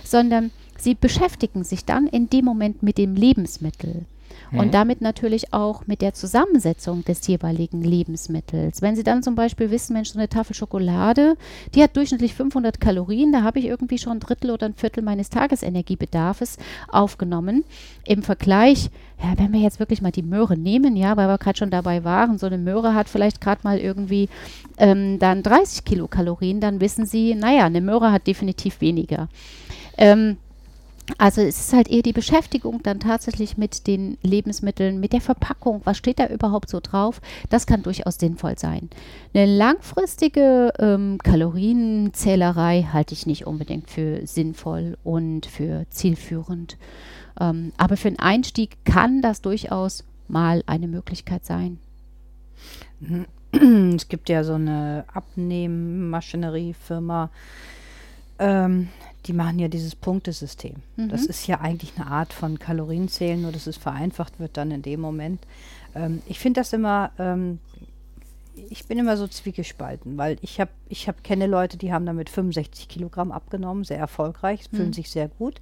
[0.05, 4.05] sondern Sie beschäftigen sich dann in dem Moment mit dem Lebensmittel
[4.53, 4.71] und mhm.
[4.71, 8.83] damit natürlich auch mit der Zusammensetzung des jeweiligen Lebensmittels.
[8.83, 11.37] Wenn Sie dann zum Beispiel wissen, Mensch, so eine Tafel Schokolade,
[11.75, 15.03] die hat durchschnittlich 500 Kalorien, da habe ich irgendwie schon ein Drittel oder ein Viertel
[15.03, 17.65] meines Tagesenergiebedarfs aufgenommen.
[18.05, 18.91] Im Vergleich,
[19.23, 22.05] ja, wenn wir jetzt wirklich mal die Möhre nehmen, ja, weil wir gerade schon dabei
[22.05, 24.29] waren, so eine Möhre hat vielleicht gerade mal irgendwie
[24.79, 29.29] ähm, dann 30 Kilokalorien, dann wissen Sie, naja, eine Möhre hat definitiv weniger.
[29.97, 30.39] Ähm,
[31.19, 35.81] Also es ist halt eher die Beschäftigung dann tatsächlich mit den Lebensmitteln, mit der Verpackung,
[35.85, 37.21] was steht da überhaupt so drauf,
[37.51, 38.91] das kann durchaus sinnvoll sein.
[39.35, 46.77] Eine langfristige ähm, Kalorienzählerei halte ich nicht unbedingt für sinnvoll und für zielführend.
[47.41, 51.79] Ähm, aber für einen Einstieg kann das durchaus mal eine Möglichkeit sein.
[53.95, 57.29] Es gibt ja so eine Abnehmmaschineriefirma,
[58.39, 58.89] ähm,
[59.27, 60.77] die machen ja dieses Punktesystem.
[60.97, 61.09] Mhm.
[61.09, 64.83] Das ist ja eigentlich eine Art von Kalorienzählen, nur dass es vereinfacht wird dann in
[64.83, 65.41] dem Moment.
[65.95, 67.59] Ähm, ich finde das immer, ähm,
[68.69, 72.29] ich bin immer so zwiegespalten, weil ich habe, ich habe kenne Leute, die haben damit
[72.29, 74.93] 65 Kilogramm abgenommen, sehr erfolgreich, fühlen Mhm.
[74.93, 75.61] sich sehr gut.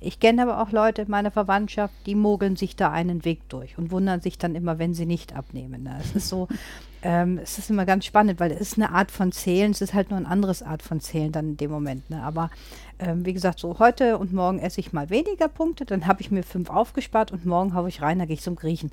[0.00, 3.78] Ich kenne aber auch Leute in meiner Verwandtschaft, die mogeln sich da einen Weg durch
[3.78, 5.84] und wundern sich dann immer, wenn sie nicht abnehmen.
[5.84, 5.96] Ne?
[6.00, 6.48] Es ist so,
[7.02, 9.94] ähm, es ist immer ganz spannend, weil es ist eine Art von Zählen, es ist
[9.94, 12.10] halt nur eine andere Art von Zählen dann in dem Moment.
[12.10, 12.22] Ne?
[12.22, 12.50] Aber
[12.98, 16.30] ähm, wie gesagt, so heute und morgen esse ich mal weniger Punkte, dann habe ich
[16.30, 18.92] mir fünf aufgespart und morgen haue ich rein, da gehe ich zum Griechen.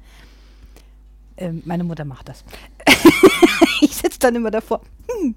[1.38, 2.44] Ähm, meine Mutter macht das.
[3.82, 4.82] ich sitze dann immer davor.
[5.10, 5.36] Hm.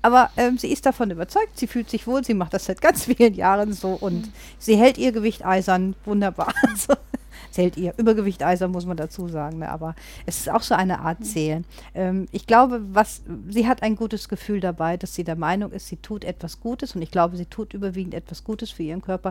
[0.00, 3.04] Aber ähm, sie ist davon überzeugt, sie fühlt sich wohl, sie macht das seit ganz
[3.04, 6.52] vielen Jahren so und sie hält ihr Gewicht eisern, wunderbar.
[6.62, 6.94] Also,
[7.58, 9.68] hält ihr Übergewicht eisern, muss man dazu sagen, ne?
[9.68, 9.94] aber
[10.26, 11.64] es ist auch so eine Art Zählen.
[11.94, 15.88] Ähm, ich glaube, was sie hat ein gutes Gefühl dabei, dass sie der Meinung ist,
[15.88, 19.30] sie tut etwas Gutes und ich glaube, sie tut überwiegend etwas Gutes für ihren Körper.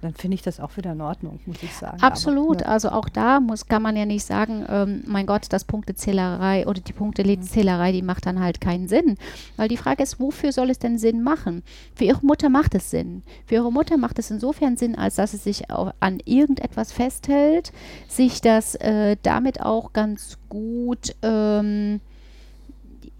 [0.00, 2.00] Und dann finde ich das auch wieder in Ordnung, muss ich sagen.
[2.00, 2.62] Absolut.
[2.62, 2.72] Aber, ja.
[2.72, 6.80] Also auch da muss, kann man ja nicht sagen, ähm, mein Gott, das Punktezählerei oder
[6.80, 9.16] die Punktezählerei, die macht dann halt keinen Sinn.
[9.56, 11.62] Weil die Frage ist, wofür soll es denn Sinn machen?
[11.94, 13.22] Für ihre Mutter macht es Sinn.
[13.46, 17.61] Für ihre Mutter macht es insofern Sinn, als dass es sich auch an irgendetwas festhält,
[18.08, 22.00] sich das äh, damit auch ganz gut ähm,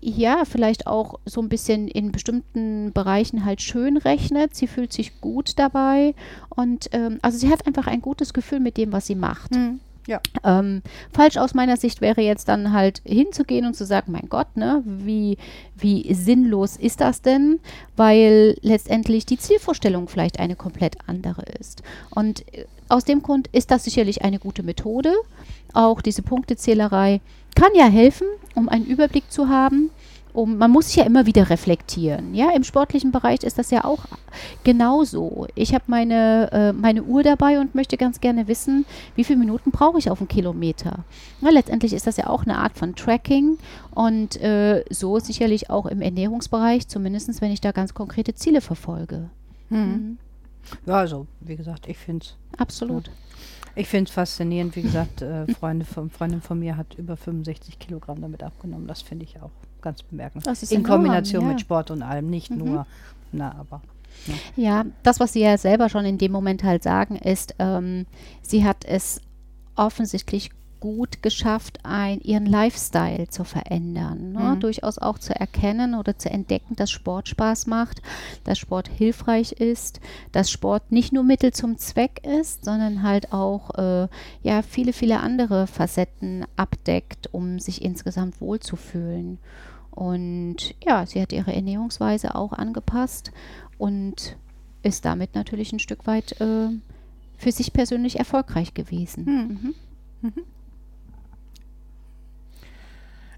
[0.05, 4.55] ja, vielleicht auch so ein bisschen in bestimmten Bereichen halt schön rechnet.
[4.55, 6.15] Sie fühlt sich gut dabei
[6.49, 9.55] und ähm, also sie hat einfach ein gutes Gefühl mit dem, was sie macht.
[9.55, 10.21] Hm, ja.
[10.45, 14.57] Ähm, falsch aus meiner Sicht wäre jetzt dann halt hinzugehen und zu sagen, mein Gott,
[14.57, 15.39] ne, wie,
[15.77, 17.61] wie sinnlos ist das denn?
[17.97, 21.83] Weil letztendlich die Zielvorstellung vielleicht eine komplett andere ist.
[22.11, 25.13] Und äh, aus dem Grund ist das sicherlich eine gute Methode.
[25.73, 27.21] Auch diese Punktezählerei
[27.55, 29.91] kann ja helfen, um einen Überblick zu haben.
[30.35, 32.35] Um, man muss sich ja immer wieder reflektieren.
[32.35, 34.07] Ja, im sportlichen Bereich ist das ja auch
[34.65, 35.47] genauso.
[35.55, 39.73] Ich habe meine, äh, meine Uhr dabei und möchte ganz gerne wissen, wie viele Minuten
[39.73, 41.05] brauche ich auf einen Kilometer.
[41.43, 43.59] Ja, letztendlich ist das ja auch eine Art von Tracking
[43.95, 49.29] und äh, so sicherlich auch im Ernährungsbereich, zumindest wenn ich da ganz konkrete Ziele verfolge.
[49.69, 50.17] Hm.
[50.87, 53.11] Ja, also, wie gesagt, ich finde es Absolut.
[53.75, 54.77] Ich finde es faszinierend.
[54.77, 58.87] Wie gesagt, äh, Freunde von, Freundin von mir hat über 65 Kilogramm damit abgenommen.
[58.87, 59.51] Das finde ich auch
[59.83, 60.63] ganz bemerkenswert.
[60.71, 61.49] In enorm, Kombination ja.
[61.49, 62.31] mit Sport und allem.
[62.31, 62.59] Nicht Mhm.
[62.59, 62.87] nur,
[63.33, 63.83] na, aber.
[64.57, 68.07] Ja, das, was Sie ja selber schon in dem Moment halt sagen, ist, ähm,
[68.43, 69.21] sie hat es
[69.75, 70.51] offensichtlich
[70.83, 74.33] gut geschafft, ein, ihren Lifestyle zu verändern.
[74.33, 74.41] Ne?
[74.41, 74.61] Mhm.
[74.61, 78.03] Durchaus auch zu erkennen oder zu entdecken, dass Sport Spaß macht,
[78.43, 80.01] dass Sport hilfreich ist,
[80.33, 84.09] dass Sport nicht nur Mittel zum Zweck ist, sondern halt auch äh,
[84.43, 89.39] ja, viele, viele andere Facetten abdeckt, um sich insgesamt wohlzufühlen.
[89.93, 93.31] Und ja, sie hat ihre Ernährungsweise auch angepasst
[93.79, 94.37] und
[94.83, 96.69] ist damit natürlich ein Stück weit äh,
[97.37, 99.27] für sich persönlich erfolgreich gewesen.
[99.27, 99.75] Hm.
[100.23, 100.31] Mhm.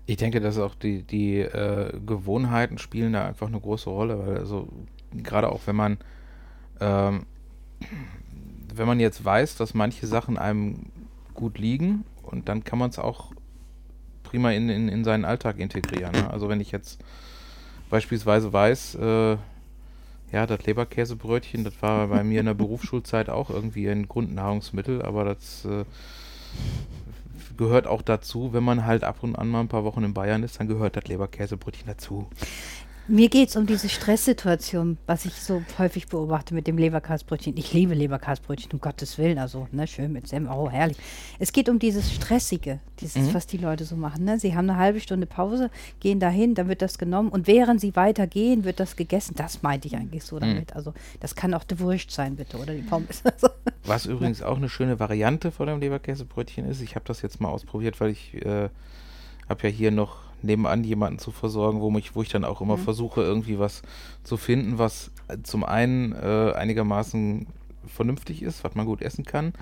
[0.06, 4.38] Ich denke, dass auch die, die äh, Gewohnheiten spielen da einfach eine große Rolle, weil
[4.38, 4.68] also
[5.12, 5.98] gerade auch wenn man
[6.80, 7.24] ähm,
[8.74, 10.86] wenn man jetzt weiß, dass manche Sachen einem
[11.34, 13.32] gut liegen und dann kann man es auch
[14.34, 16.10] prima in, in, in seinen Alltag integrieren.
[16.10, 16.28] Ne?
[16.28, 16.98] Also wenn ich jetzt
[17.88, 19.36] beispielsweise weiß, äh,
[20.32, 25.24] ja, das Leberkäsebrötchen, das war bei mir in der Berufsschulzeit auch irgendwie ein Grundnahrungsmittel, aber
[25.24, 25.84] das äh,
[27.56, 30.42] gehört auch dazu, wenn man halt ab und an mal ein paar Wochen in Bayern
[30.42, 32.26] ist, dann gehört das Leberkäsebrötchen dazu.
[33.06, 37.54] Mir geht es um diese Stresssituation, was ich so häufig beobachte mit dem Leberkasbrötchen.
[37.58, 39.36] Ich liebe Leberkasbrötchen, um Gottes Willen.
[39.38, 40.96] Also, ne, schön mit Senf, oh, herrlich.
[41.38, 43.34] Es geht um dieses Stressige, dieses, Mhm.
[43.34, 44.24] was die Leute so machen.
[44.24, 44.38] Ne?
[44.40, 47.94] Sie haben eine halbe Stunde Pause, gehen dahin, dann wird das genommen und während sie
[47.94, 49.34] weitergehen, wird das gegessen.
[49.36, 50.74] Das meinte ich eigentlich so damit.
[50.74, 53.22] Also, das kann auch die Wurst sein, bitte, oder die Pommes.
[53.34, 53.48] Also,
[53.84, 56.80] Was übrigens auch eine schöne Variante von dem Leberkäsebrötchen ist.
[56.80, 58.70] Ich habe das jetzt mal ausprobiert, weil ich äh,
[59.46, 62.76] habe ja hier noch nebenan jemanden zu versorgen, wo, mich, wo ich dann auch immer
[62.76, 62.82] Mhm.
[62.82, 63.82] versuche, irgendwie was
[64.22, 67.46] zu finden, was äh, zum einen äh, einigermaßen
[67.86, 69.52] vernünftig ist, was man gut essen kann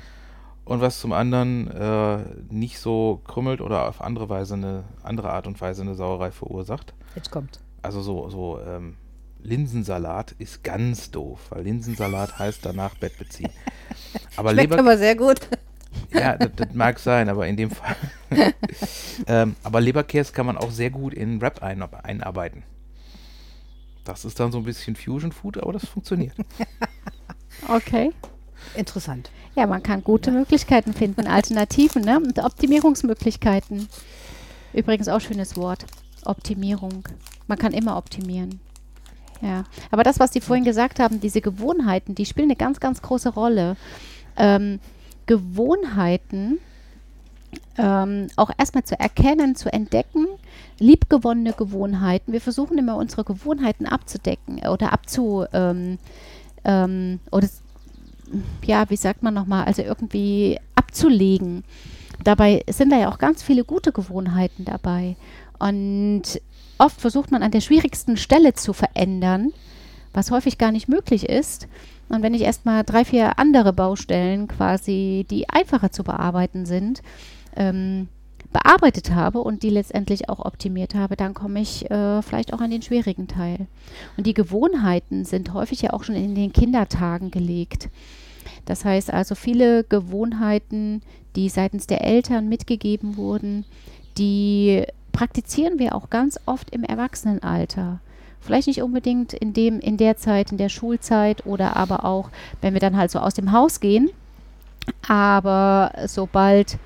[0.65, 2.19] und was zum anderen äh,
[2.51, 6.95] nicht so krümmelt oder auf andere Weise eine andere Art und Weise eine Sauerei verursacht.
[7.15, 7.59] jetzt kommt.
[7.83, 8.95] Also so, so ähm,
[9.43, 13.51] Linsensalat ist ganz doof, weil Linsensalat heißt danach Bett beziehen.
[14.37, 15.41] Aber Schmeckt aber sehr gut.
[16.13, 17.97] Ja, das, das, mag sein, aber in dem Fall.
[19.27, 22.63] ähm, aber Leberkäse kann man auch sehr gut in Wrap ein, einarbeiten.
[24.05, 26.35] Das ist dann so ein bisschen Fusion Food, aber das funktioniert.
[27.69, 28.11] Okay.
[28.75, 29.31] Interessant.
[29.55, 30.37] Ja, man kann gute ja.
[30.37, 32.17] Möglichkeiten finden, Alternativen ne?
[32.17, 33.89] und Optimierungsmöglichkeiten.
[34.73, 35.85] Übrigens auch schönes Wort.
[36.25, 37.09] Optimierung.
[37.47, 38.61] Man kann immer optimieren.
[39.43, 43.03] Ja, aber das, was Sie vorhin gesagt haben, diese Gewohnheiten, die spielen eine ganz, ganz
[43.03, 43.77] große Rolle.
[44.37, 44.79] Ähm,
[45.27, 46.59] Gewohnheiten
[47.79, 50.27] ähm, auch erstmal zu erkennen, zu entdecken,
[50.79, 52.33] liebgewonnene Gewohnheiten.
[52.33, 55.99] Wir versuchen immer unsere Gewohnheiten abzudecken oder abzu ähm,
[56.65, 57.49] ähm, oder
[58.65, 61.65] ja, wie sagt man nochmal, also irgendwie abzulegen.
[62.25, 65.17] Dabei sind da ja auch ganz viele gute Gewohnheiten dabei.
[65.59, 66.23] Und
[66.79, 69.53] oft versucht man an der schwierigsten Stelle zu verändern,
[70.13, 71.69] was häufig gar nicht möglich ist.
[72.13, 77.03] Und wenn ich erstmal drei, vier andere Baustellen quasi, die einfacher zu bearbeiten sind,
[77.57, 78.09] ähm,
[78.53, 82.71] bearbeitet habe und die letztendlich auch optimiert habe, dann komme ich äh, vielleicht auch an
[82.71, 83.67] den schwierigen Teil.
[84.19, 87.89] Und die Gewohnheiten sind häufig ja auch schon in den Kindertagen gelegt.
[88.67, 91.01] Das heißt also viele Gewohnheiten,
[91.35, 93.65] die seitens der Eltern mitgegeben wurden,
[94.19, 98.01] die praktizieren wir auch ganz oft im Erwachsenenalter.
[98.43, 102.75] Vielleicht nicht unbedingt in dem, in der Zeit, in der Schulzeit oder aber auch, wenn
[102.75, 104.11] wir dann halt so aus dem Haus gehen.
[105.07, 106.77] Aber sobald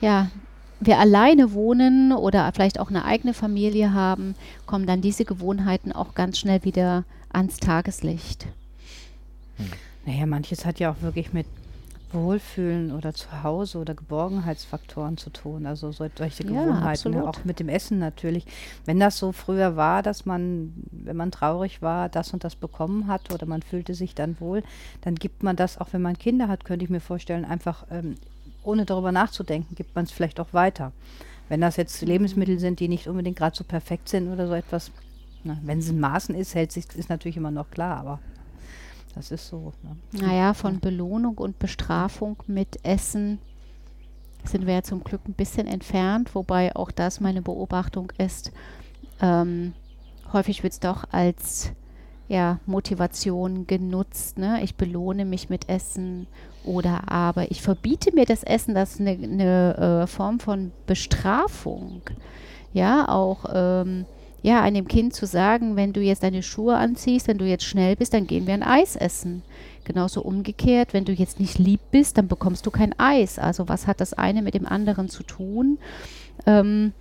[0.00, 0.30] ja,
[0.80, 4.34] wir alleine wohnen oder vielleicht auch eine eigene Familie haben,
[4.66, 8.46] kommen dann diese Gewohnheiten auch ganz schnell wieder ans Tageslicht.
[9.56, 9.66] Hm.
[10.06, 11.46] Naja, manches hat ja auch wirklich mit
[12.12, 15.66] Wohlfühlen oder Zuhause oder Geborgenheitsfaktoren zu tun.
[15.66, 18.44] Also solche Gewohnheiten, ja, auch mit dem Essen natürlich.
[18.84, 23.06] Wenn das so früher war, dass man, wenn man traurig war, das und das bekommen
[23.06, 24.62] hat oder man fühlte sich dann wohl,
[25.02, 28.16] dann gibt man das, auch wenn man Kinder hat, könnte ich mir vorstellen, einfach ähm,
[28.62, 30.92] ohne darüber nachzudenken, gibt man es vielleicht auch weiter.
[31.48, 34.92] Wenn das jetzt Lebensmittel sind, die nicht unbedingt gerade so perfekt sind oder so etwas,
[35.42, 38.20] wenn es in Maßen ist, hält sich, ist natürlich immer noch klar, aber
[39.14, 39.72] das ist so.
[39.82, 39.96] Ne?
[40.12, 43.38] Naja, von Belohnung und Bestrafung mit Essen
[44.44, 48.52] sind wir ja zum Glück ein bisschen entfernt, wobei auch das meine Beobachtung ist.
[49.20, 49.74] Ähm,
[50.32, 51.72] häufig wird es doch als
[52.28, 54.38] ja, Motivation genutzt.
[54.38, 54.62] Ne?
[54.62, 56.26] Ich belohne mich mit Essen
[56.64, 58.74] oder aber ich verbiete mir das Essen.
[58.74, 62.02] Das ist eine, eine äh, Form von Bestrafung.
[62.72, 63.46] Ja, auch.
[63.52, 64.06] Ähm,
[64.42, 67.96] ja, einem Kind zu sagen, wenn du jetzt deine Schuhe anziehst, wenn du jetzt schnell
[67.96, 69.42] bist, dann gehen wir ein Eis essen.
[69.84, 73.38] Genauso umgekehrt, wenn du jetzt nicht lieb bist, dann bekommst du kein Eis.
[73.38, 75.78] Also was hat das eine mit dem anderen zu tun?
[76.46, 76.92] Ähm,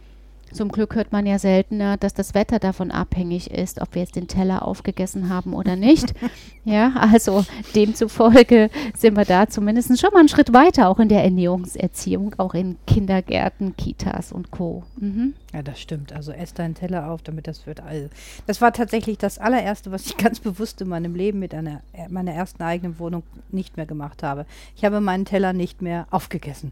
[0.52, 4.16] zum Glück hört man ja seltener, dass das Wetter davon abhängig ist, ob wir jetzt
[4.16, 6.14] den Teller aufgegessen haben oder nicht.
[6.66, 11.24] ja, also demzufolge sind wir da zumindest schon mal einen Schritt weiter, auch in der
[11.24, 14.84] Ernährungserziehung, auch in Kindergärten, Kitas und Co.
[14.98, 15.34] Mhm.
[15.54, 16.14] Ja, das stimmt.
[16.14, 17.82] Also ess deinen Teller auf, damit das wird.
[17.82, 18.10] Also,
[18.46, 22.34] das war tatsächlich das allererste, was ich ganz bewusst in meinem Leben mit einer meiner
[22.34, 24.46] ersten eigenen Wohnung nicht mehr gemacht habe.
[24.76, 26.72] Ich habe meinen Teller nicht mehr aufgegessen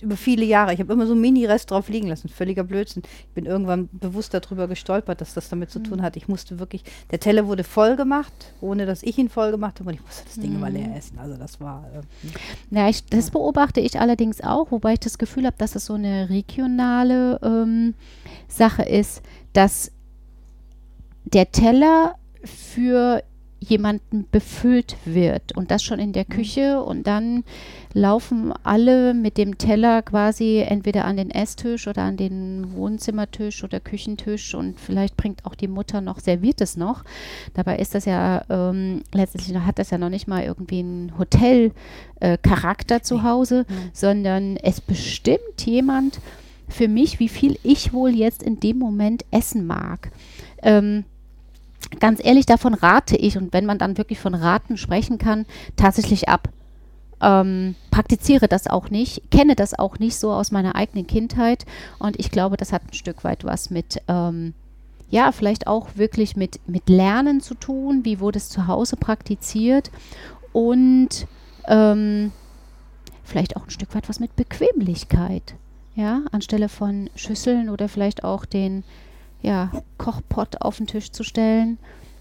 [0.00, 0.72] über viele Jahre.
[0.72, 2.28] Ich habe immer so einen Mini-Rest drauf liegen lassen.
[2.28, 3.02] Völliger Blödsinn.
[3.28, 6.02] Ich bin irgendwann bewusst darüber gestolpert, dass das damit zu tun mhm.
[6.02, 6.16] hat.
[6.16, 9.90] Ich musste wirklich, der Teller wurde voll gemacht, ohne dass ich ihn voll gemacht habe
[9.90, 10.56] und ich musste das Ding mhm.
[10.56, 11.18] immer leer essen.
[11.18, 11.88] Also das war.
[11.92, 15.86] Äh, ja, ich, das beobachte ich allerdings auch, wobei ich das Gefühl habe, dass es
[15.86, 17.94] so eine regionale ähm,
[18.48, 19.90] Sache ist, dass
[21.24, 23.22] der Teller für
[23.60, 26.32] jemanden befüllt wird und das schon in der mhm.
[26.32, 27.44] Küche und dann
[27.92, 33.78] laufen alle mit dem Teller quasi entweder an den Esstisch oder an den Wohnzimmertisch oder
[33.78, 37.04] Küchentisch und vielleicht bringt auch die Mutter noch, serviert es noch.
[37.52, 42.96] Dabei ist das ja ähm, letztendlich hat das ja noch nicht mal irgendwie einen Hotelcharakter
[42.96, 43.90] äh, zu Hause, mhm.
[43.92, 46.20] sondern es bestimmt jemand
[46.68, 50.10] für mich, wie viel ich wohl jetzt in dem Moment essen mag.
[50.62, 51.04] Ähm,
[51.98, 56.28] ganz ehrlich, davon rate ich, und wenn man dann wirklich von Raten sprechen kann, tatsächlich
[56.28, 56.48] ab.
[57.22, 61.66] Ähm, praktiziere das auch nicht, kenne das auch nicht so aus meiner eigenen Kindheit
[61.98, 64.54] und ich glaube, das hat ein Stück weit was mit, ähm,
[65.10, 69.90] ja, vielleicht auch wirklich mit, mit Lernen zu tun, wie wurde es zu Hause praktiziert
[70.52, 71.26] und
[71.68, 72.32] ähm,
[73.22, 75.56] vielleicht auch ein Stück weit was mit Bequemlichkeit,
[75.96, 78.82] ja, anstelle von Schüsseln oder vielleicht auch den
[79.42, 81.78] ja, Kochpott auf den Tisch zu stellen,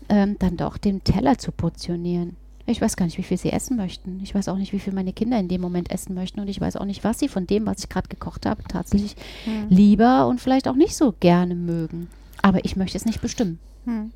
[0.10, 2.36] ähm, dann doch den Teller zu portionieren.
[2.66, 4.20] Ich weiß gar nicht, wie viel sie essen möchten.
[4.22, 6.40] Ich weiß auch nicht, wie viel meine Kinder in dem Moment essen möchten.
[6.40, 9.16] Und ich weiß auch nicht, was sie von dem, was ich gerade gekocht habe, tatsächlich
[9.46, 9.68] hm.
[9.70, 12.10] lieber und vielleicht auch nicht so gerne mögen.
[12.44, 13.58] Aber ich möchte es nicht bestimmen.
[13.86, 14.12] Hm.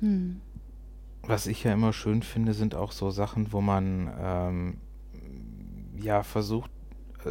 [0.00, 0.40] Hm.
[1.22, 4.76] Was ich ja immer schön finde, sind auch so Sachen, wo man ähm,
[6.02, 6.70] ja versucht,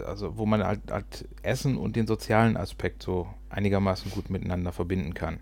[0.06, 5.14] also wo man halt, halt, Essen und den sozialen Aspekt so einigermaßen gut miteinander verbinden
[5.14, 5.40] kann.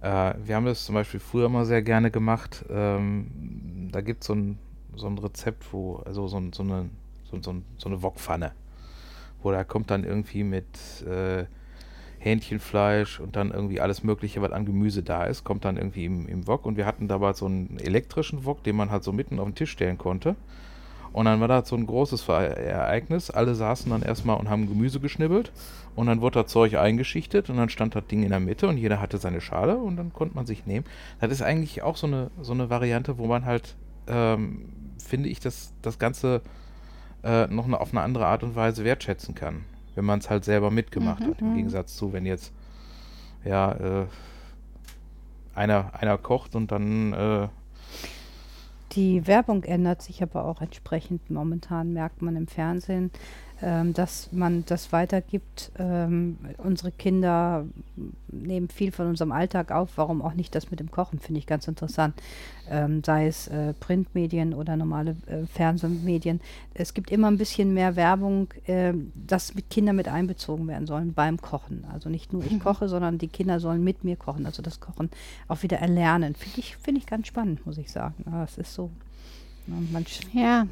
[0.00, 2.64] Äh, wir haben das zum Beispiel früher immer sehr gerne gemacht.
[2.70, 6.90] Ähm, da gibt so es so ein Rezept, wo, also so, so eine,
[7.30, 8.52] so, so, so eine Wokpfanne,
[9.42, 10.66] wo da kommt dann irgendwie mit
[11.02, 11.44] äh,
[12.18, 16.26] Hähnchenfleisch und dann irgendwie alles Mögliche, was an Gemüse da ist, kommt dann irgendwie im,
[16.26, 16.64] im Wok.
[16.64, 19.54] Und wir hatten dabei so einen elektrischen Wok, den man halt so mitten auf den
[19.54, 20.34] Tisch stellen konnte.
[21.12, 23.30] Und dann war da so ein großes Ereignis.
[23.30, 25.52] Alle saßen dann erstmal und haben Gemüse geschnibbelt.
[25.96, 28.78] Und dann wurde das Zeug eingeschichtet und dann stand das Ding in der Mitte und
[28.78, 30.84] jeder hatte seine Schale und dann konnte man sich nehmen.
[31.20, 33.76] Das ist eigentlich auch so eine, so eine Variante, wo man halt,
[34.08, 34.68] ähm,
[34.98, 36.42] finde ich, das, das Ganze
[37.22, 39.64] äh, noch eine, auf eine andere Art und Weise wertschätzen kann.
[39.94, 41.40] Wenn man es halt selber mitgemacht mhm, hat.
[41.40, 41.56] Im mhm.
[41.56, 42.52] Gegensatz zu, wenn jetzt,
[43.44, 44.06] ja, äh,
[45.54, 47.48] einer, einer kocht und dann äh,
[48.92, 51.30] die Werbung ändert sich aber auch entsprechend.
[51.30, 53.10] Momentan merkt man im Fernsehen,
[53.60, 55.70] dass man das weitergibt.
[55.78, 57.64] Ähm, unsere Kinder
[58.28, 59.92] nehmen viel von unserem Alltag auf.
[59.96, 62.14] Warum auch nicht das mit dem Kochen, finde ich ganz interessant.
[62.68, 66.40] Ähm, sei es äh, Printmedien oder normale äh, Fernsehmedien.
[66.74, 71.12] Es gibt immer ein bisschen mehr Werbung, äh, dass mit Kindern mit einbezogen werden sollen
[71.14, 71.84] beim Kochen.
[71.92, 72.60] Also nicht nur ich mhm.
[72.60, 74.46] koche, sondern die Kinder sollen mit mir kochen.
[74.46, 75.10] Also das Kochen
[75.48, 76.34] auch wieder erlernen.
[76.34, 78.24] Finde ich, find ich ganz spannend, muss ich sagen.
[78.26, 78.90] Aber es ist so.
[80.32, 80.66] Ja,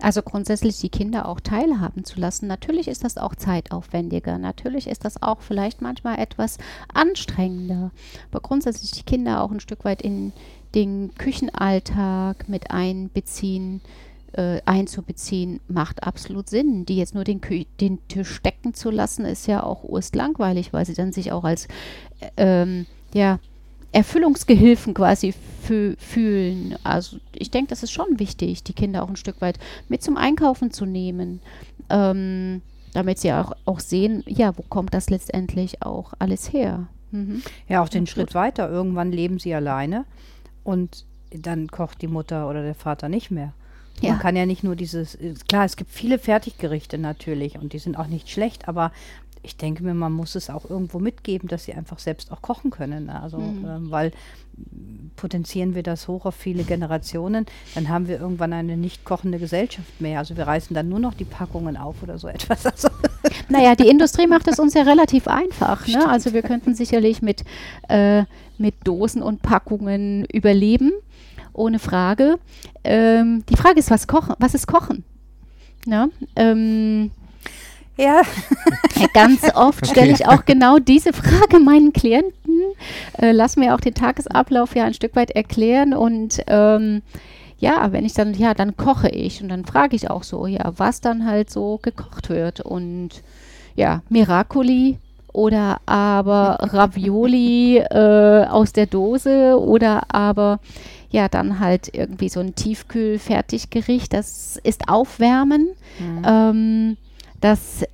[0.00, 2.46] also grundsätzlich die Kinder auch teilhaben zu lassen.
[2.46, 4.38] Natürlich ist das auch zeitaufwendiger.
[4.38, 6.58] Natürlich ist das auch vielleicht manchmal etwas
[6.92, 7.90] anstrengender.
[8.30, 10.32] Aber grundsätzlich die Kinder auch ein Stück weit in
[10.74, 13.80] den Küchenalltag mit einbeziehen,
[14.32, 16.84] äh, einzubeziehen, macht absolut Sinn.
[16.84, 20.72] Die jetzt nur den, Kü den Tisch stecken zu lassen, ist ja auch urst langweilig,
[20.72, 21.66] weil sie dann sich auch als
[22.20, 23.38] äh, ähm, ja,
[23.96, 25.32] Erfüllungsgehilfen quasi
[25.62, 26.76] fühlen.
[26.84, 30.18] Also ich denke, das ist schon wichtig, die Kinder auch ein Stück weit mit zum
[30.18, 31.40] Einkaufen zu nehmen,
[31.88, 32.60] ähm,
[32.92, 36.88] damit sie auch, auch sehen, ja, wo kommt das letztendlich auch alles her.
[37.10, 37.42] Mhm.
[37.68, 38.68] Ja, auch den und Schritt weiter.
[38.68, 40.04] Irgendwann leben sie alleine
[40.62, 43.54] und dann kocht die Mutter oder der Vater nicht mehr.
[44.02, 44.10] Ja.
[44.10, 45.16] Man kann ja nicht nur dieses,
[45.48, 48.92] klar, es gibt viele Fertiggerichte natürlich und die sind auch nicht schlecht, aber
[49.46, 52.70] ich denke mir, man muss es auch irgendwo mitgeben, dass sie einfach selbst auch kochen
[52.70, 53.06] können.
[53.06, 53.22] Ne?
[53.22, 53.64] Also, mhm.
[53.64, 54.12] ähm, weil
[55.16, 60.00] potenzieren wir das hoch auf viele Generationen, dann haben wir irgendwann eine nicht kochende Gesellschaft
[60.00, 60.18] mehr.
[60.18, 62.66] Also wir reißen dann nur noch die Packungen auf oder so etwas.
[62.66, 62.88] Also
[63.48, 65.86] naja, die Industrie macht es uns ja relativ einfach.
[65.86, 66.08] Ne?
[66.08, 67.44] Also wir könnten sicherlich mit,
[67.88, 68.24] äh,
[68.58, 70.92] mit Dosen und Packungen überleben,
[71.52, 72.38] ohne Frage.
[72.82, 75.04] Ähm, die Frage ist, was, kochen, was ist Kochen?
[75.86, 77.12] Ja, ähm,
[77.96, 78.22] ja.
[79.12, 79.90] Ganz oft okay.
[79.90, 82.60] stelle ich auch genau diese Frage meinen Klienten.
[83.18, 87.02] Äh, lass mir auch den Tagesablauf ja ein Stück weit erklären und ähm,
[87.58, 90.72] ja, wenn ich dann, ja, dann koche ich und dann frage ich auch so, ja,
[90.76, 93.22] was dann halt so gekocht wird und
[93.76, 94.98] ja, Miracoli
[95.32, 100.60] oder aber Ravioli äh, aus der Dose oder aber
[101.10, 105.68] ja, dann halt irgendwie so ein Tiefkühl-Fertiggericht, das ist Aufwärmen.
[105.98, 106.22] Mhm.
[106.26, 106.96] Ähm,
[107.40, 107.84] das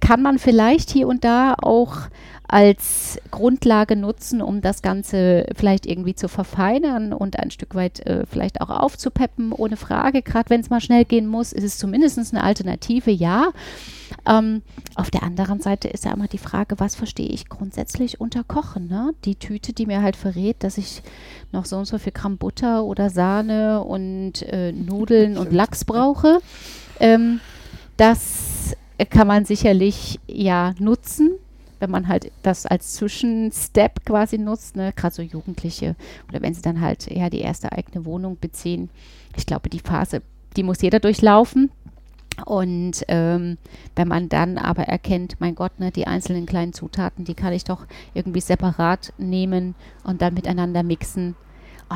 [0.00, 2.08] kann man vielleicht hier und da auch
[2.52, 8.26] als Grundlage nutzen, um das Ganze vielleicht irgendwie zu verfeinern und ein Stück weit äh,
[8.26, 10.20] vielleicht auch aufzupeppen, ohne Frage.
[10.20, 13.52] Gerade wenn es mal schnell gehen muss, ist es zumindest eine Alternative, ja.
[14.28, 14.60] Ähm,
[14.96, 18.86] auf der anderen Seite ist ja immer die Frage, was verstehe ich grundsätzlich unter Kochen?
[18.86, 19.14] Ne?
[19.24, 21.02] Die Tüte, die mir halt verrät, dass ich
[21.52, 26.40] noch so und so viel Gramm Butter oder Sahne und äh, Nudeln und Lachs brauche.
[27.00, 27.40] Ähm,
[27.96, 28.51] das
[29.04, 31.32] kann man sicherlich ja nutzen,
[31.80, 34.92] wenn man halt das als Zwischenstep quasi nutzt, ne?
[34.94, 35.96] gerade so Jugendliche
[36.28, 38.88] oder wenn sie dann halt ja die erste eigene Wohnung beziehen.
[39.36, 40.22] Ich glaube, die Phase,
[40.56, 41.70] die muss jeder durchlaufen.
[42.46, 43.58] Und ähm,
[43.94, 47.64] wenn man dann aber erkennt, mein Gott, ne, die einzelnen kleinen Zutaten, die kann ich
[47.64, 47.84] doch
[48.14, 49.74] irgendwie separat nehmen
[50.04, 51.36] und dann miteinander mixen,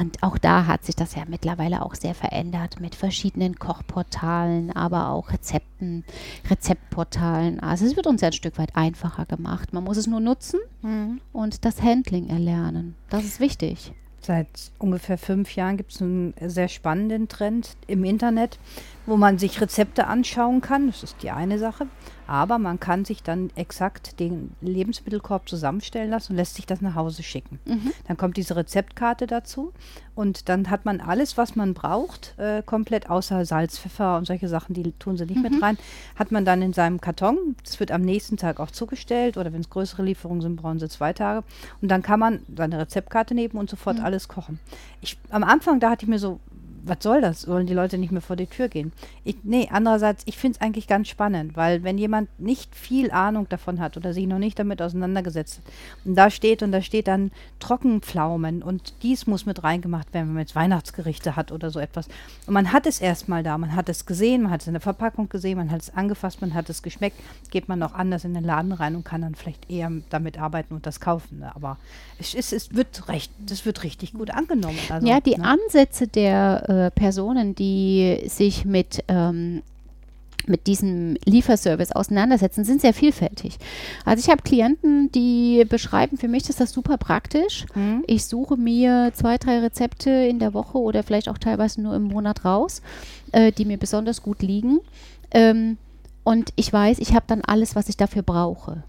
[0.01, 5.11] und auch da hat sich das ja mittlerweile auch sehr verändert mit verschiedenen Kochportalen, aber
[5.11, 6.05] auch Rezepten,
[6.51, 7.61] Rezeptportalen.
[7.61, 9.73] Also es wird uns ja ein Stück weit einfacher gemacht.
[9.73, 11.21] Man muss es nur nutzen mhm.
[11.33, 12.95] und das Handling erlernen.
[13.09, 13.93] Das ist wichtig.
[14.21, 18.59] Seit ungefähr fünf Jahren gibt es einen sehr spannenden Trend im Internet.
[19.07, 20.89] wo man sich Rezepte anschauen kann.
[20.89, 21.87] Das ist die eine Sache.
[22.27, 26.95] Aber man kann sich dann exakt den Lebensmittelkorb zusammenstellen lassen und lässt sich das nach
[26.95, 27.59] Hause schicken.
[27.65, 27.93] Mhm.
[28.09, 29.73] Dann kommt diese Rezeptkarte dazu
[30.15, 34.49] und dann hat man alles, was man braucht, äh, komplett außer Salz, Pfeffer und solche
[34.49, 35.43] Sachen, die tun sie nicht Mhm.
[35.43, 35.79] mit rein,
[36.17, 37.57] hat man dann in seinem Karton.
[37.65, 40.89] Das wird am nächsten Tag auch zugestellt oder wenn es größere Lieferungen sind, brauchen sie
[40.89, 41.45] zwei Tage.
[41.83, 44.05] Und dann kann man seine Rezeptkarte nehmen und sofort Mhm.
[44.05, 44.59] alles kochen.
[45.01, 46.41] Ich, am Anfang, da hatte ich mir so,
[46.89, 47.43] was soll das?
[47.43, 48.93] Sollen die Leute nicht mehr vor die Tür gehen?
[49.25, 53.49] Ich, nee, andererseits, ich finde es eigentlich ganz spannend, weil wenn jemand nicht viel Ahnung
[53.49, 55.73] davon hat oder sich noch nicht damit auseinandergesetzt hat
[56.05, 57.31] und da steht und da steht dann
[57.61, 62.09] Trockenpflaumen und dies muss mit reingemacht werden, wenn man jetzt Weihnachtsgerichte hat oder so etwas.
[62.47, 64.81] Und man hat es erstmal da, man hat es gesehen, man hat es in der
[64.81, 67.17] Verpackung gesehen, man hat es angefasst, man hat es geschmeckt,
[67.51, 70.75] geht man auch anders in den Laden rein und kann dann vielleicht eher damit arbeiten
[70.75, 71.41] und das kaufen.
[71.41, 71.55] Ne?
[71.55, 71.79] Aber
[72.19, 74.79] es, ist, es wird recht, das wird richtig gut angenommen.
[74.91, 75.45] Also, ja, die ne?
[75.45, 79.63] Ansätze der äh, Personen, die sich mit, ähm,
[80.47, 83.59] mit diesem Lieferservice auseinandersetzen, sind sehr vielfältig.
[84.05, 87.67] Also ich habe Klienten, die beschreiben, für mich ist das super praktisch.
[87.75, 88.05] Mhm.
[88.07, 92.05] Ich suche mir zwei, drei Rezepte in der Woche oder vielleicht auch teilweise nur im
[92.05, 92.83] Monat raus,
[93.33, 94.81] äh, die mir besonders gut liegen.
[95.33, 95.79] Ähm,
[96.23, 98.83] und ich weiß, ich habe dann alles, was ich dafür brauche.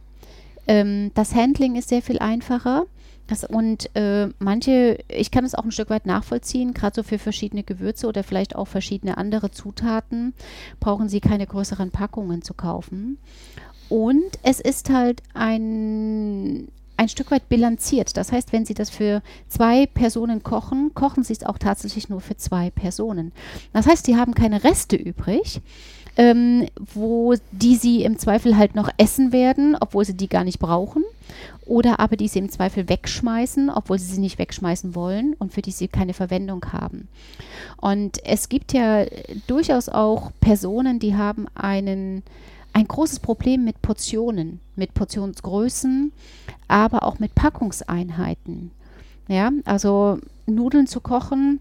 [0.68, 2.86] Ähm, das Handling ist sehr viel einfacher.
[3.28, 7.20] Das, und äh, manche, ich kann es auch ein Stück weit nachvollziehen, gerade so für
[7.20, 10.34] verschiedene Gewürze oder vielleicht auch verschiedene andere Zutaten,
[10.80, 13.18] brauchen sie keine größeren Packungen zu kaufen.
[13.90, 16.68] Und es ist halt ein,
[16.98, 18.18] ein Stück weit bilanziert.
[18.18, 22.20] Das heißt, wenn Sie das für zwei Personen kochen, kochen Sie es auch tatsächlich nur
[22.20, 23.32] für zwei Personen.
[23.72, 25.62] Das heißt, Sie haben keine Reste übrig,
[26.18, 30.60] ähm, wo die Sie im Zweifel halt noch essen werden, obwohl Sie die gar nicht
[30.60, 31.04] brauchen.
[31.66, 35.62] Oder aber die Sie im Zweifel wegschmeißen, obwohl Sie sie nicht wegschmeißen wollen und für
[35.62, 37.08] die Sie keine Verwendung haben.
[37.80, 39.06] Und es gibt ja
[39.48, 42.24] durchaus auch Personen, die haben einen
[42.74, 46.12] ein großes Problem mit Portionen, mit Portionsgrößen,
[46.68, 48.70] aber auch mit Packungseinheiten.
[49.28, 51.60] Ja, also Nudeln zu kochen,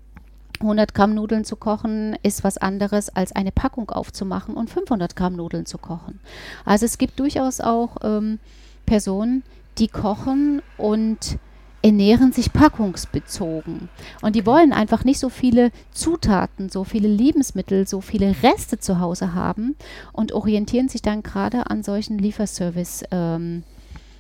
[0.61, 5.37] 100 Gramm Nudeln zu kochen, ist was anderes als eine Packung aufzumachen und 500 Gramm
[5.37, 6.21] Nudeln zu kochen.
[6.65, 8.39] Also es gibt durchaus auch ähm,
[8.87, 9.43] Personen,
[9.79, 11.39] die kochen und
[11.83, 13.89] ernähren sich packungsbezogen.
[14.21, 18.99] Und die wollen einfach nicht so viele Zutaten, so viele Lebensmittel, so viele Reste zu
[18.99, 19.77] Hause haben
[20.13, 22.19] und orientieren sich dann gerade an solchen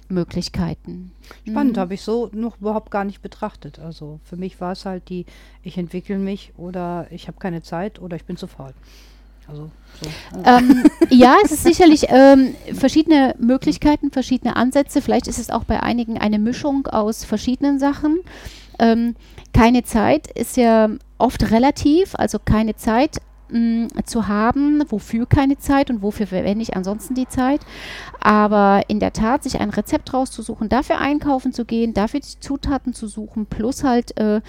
[0.08, 1.12] Lieferservice-Möglichkeiten.
[1.48, 1.80] Spannend, Mhm.
[1.80, 3.78] habe ich so noch überhaupt gar nicht betrachtet.
[3.78, 5.26] Also für mich war es halt die,
[5.62, 8.72] ich entwickle mich oder ich habe keine Zeit oder ich bin zu faul.
[9.48, 9.70] Also
[10.02, 10.10] so.
[10.44, 15.00] Ähm, ja, es ist sicherlich ähm, verschiedene Möglichkeiten, verschiedene Ansätze.
[15.00, 18.18] Vielleicht ist es auch bei einigen eine Mischung aus verschiedenen Sachen.
[18.78, 19.14] Ähm,
[19.54, 20.88] keine Zeit ist ja
[21.18, 23.18] oft relativ, also keine Zeit
[23.50, 24.82] mh, zu haben.
[24.88, 27.60] Wofür keine Zeit und wofür verwende ich ansonsten die Zeit?
[28.20, 32.92] Aber in der Tat, sich ein Rezept rauszusuchen, dafür einkaufen zu gehen, dafür die Zutaten
[32.92, 34.40] zu suchen, plus halt äh,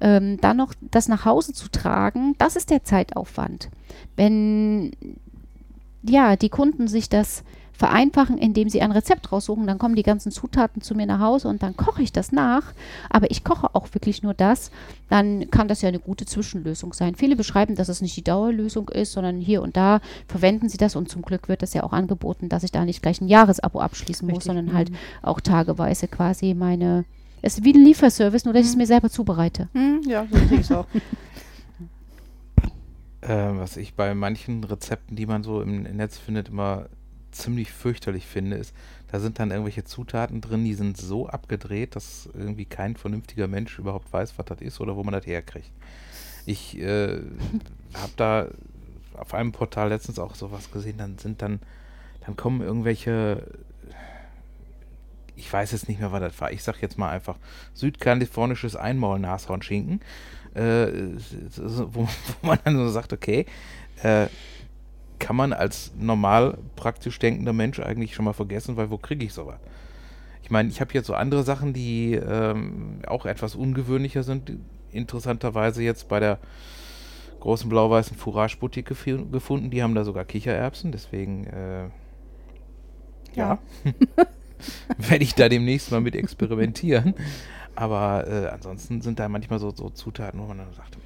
[0.00, 3.70] ähm, dann noch das nach Hause zu tragen, das ist der Zeitaufwand.
[4.16, 4.92] Wenn
[6.02, 7.42] ja, die Kunden sich das
[7.76, 11.48] vereinfachen, indem sie ein Rezept raussuchen, dann kommen die ganzen Zutaten zu mir nach Hause
[11.48, 12.72] und dann koche ich das nach.
[13.10, 14.70] Aber ich koche auch wirklich nur das,
[15.10, 17.14] dann kann das ja eine gute Zwischenlösung sein.
[17.14, 20.96] Viele beschreiben, dass es nicht die Dauerlösung ist, sondern hier und da verwenden sie das
[20.96, 23.80] und zum Glück wird das ja auch angeboten, dass ich da nicht gleich ein Jahresabo
[23.80, 24.96] abschließen muss, Richtig, sondern halt mhm.
[25.22, 27.04] auch tageweise quasi meine.
[27.42, 29.68] Es ist wie ein Lieferservice, nur dass ich es mir selber zubereite.
[29.72, 30.86] Hm, ja, so sehe ich es auch.
[33.22, 36.86] Äh, was ich bei manchen Rezepten, die man so im Netz findet, immer
[37.36, 38.74] ziemlich fürchterlich finde, ist,
[39.10, 43.78] da sind dann irgendwelche Zutaten drin, die sind so abgedreht, dass irgendwie kein vernünftiger Mensch
[43.78, 45.70] überhaupt weiß, was das ist oder wo man das herkriegt.
[46.44, 47.18] Ich äh,
[47.94, 48.48] habe da
[49.14, 51.60] auf einem Portal letztens auch sowas gesehen, dann sind dann,
[52.24, 53.46] dann kommen irgendwelche,
[55.36, 57.36] ich weiß jetzt nicht mehr, was das war, ich sag jetzt mal einfach
[57.74, 60.00] südkalifornisches Einmaul-Nashornschinken,
[60.54, 60.88] äh,
[61.56, 62.08] wo,
[62.42, 63.46] wo man dann so sagt, okay,
[64.02, 64.26] äh,
[65.18, 69.32] kann man als normal praktisch denkender Mensch eigentlich schon mal vergessen, weil wo kriege ich
[69.32, 69.58] sowas?
[70.42, 74.52] Ich meine, ich habe jetzt so andere Sachen, die ähm, auch etwas ungewöhnlicher sind.
[74.92, 76.38] Interessanterweise jetzt bei der
[77.40, 79.70] großen blau-weißen Fourage Boutique gefu- gefunden.
[79.70, 81.88] Die haben da sogar Kichererbsen, deswegen äh,
[83.34, 83.58] ja,
[84.98, 87.14] werde ich da demnächst mal mit experimentieren.
[87.74, 90.96] Aber äh, ansonsten sind da manchmal so, so Zutaten, wo man dann sagt,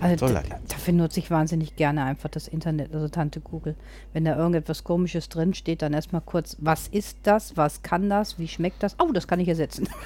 [0.00, 0.26] Also
[0.68, 3.74] dafür nutze ich wahnsinnig gerne einfach das Internet, also Tante Google.
[4.12, 8.38] Wenn da irgendetwas Komisches drin steht, dann erstmal kurz, was ist das, was kann das,
[8.38, 8.96] wie schmeckt das?
[8.98, 9.88] Oh, das kann ich ersetzen.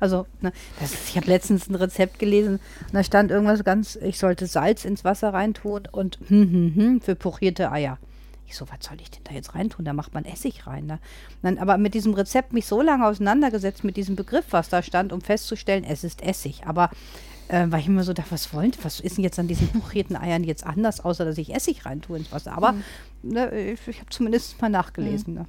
[0.00, 4.18] Also, ne, das ich habe letztens ein Rezept gelesen und da stand irgendwas ganz, ich
[4.18, 7.98] sollte Salz ins Wasser reintun und hm, hm, hm, für pochierte Eier.
[8.50, 9.84] Ich so, was soll ich denn da jetzt reintun?
[9.84, 10.86] Da macht man Essig rein.
[10.86, 10.98] Ne?
[11.40, 15.12] Dann, aber mit diesem Rezept mich so lange auseinandergesetzt mit diesem Begriff, was da stand,
[15.12, 16.66] um festzustellen, es ist Essig.
[16.66, 16.90] Aber
[17.46, 20.16] äh, weil ich immer so dachte, was wollen, was ist denn jetzt an diesen pochierten
[20.16, 22.56] Eiern jetzt anders, außer dass ich Essig reintue ins Wasser.
[22.56, 22.82] Aber mhm.
[23.22, 25.34] ne, ich, ich habe zumindest mal nachgelesen.
[25.34, 25.40] Mhm.
[25.40, 25.46] Ne?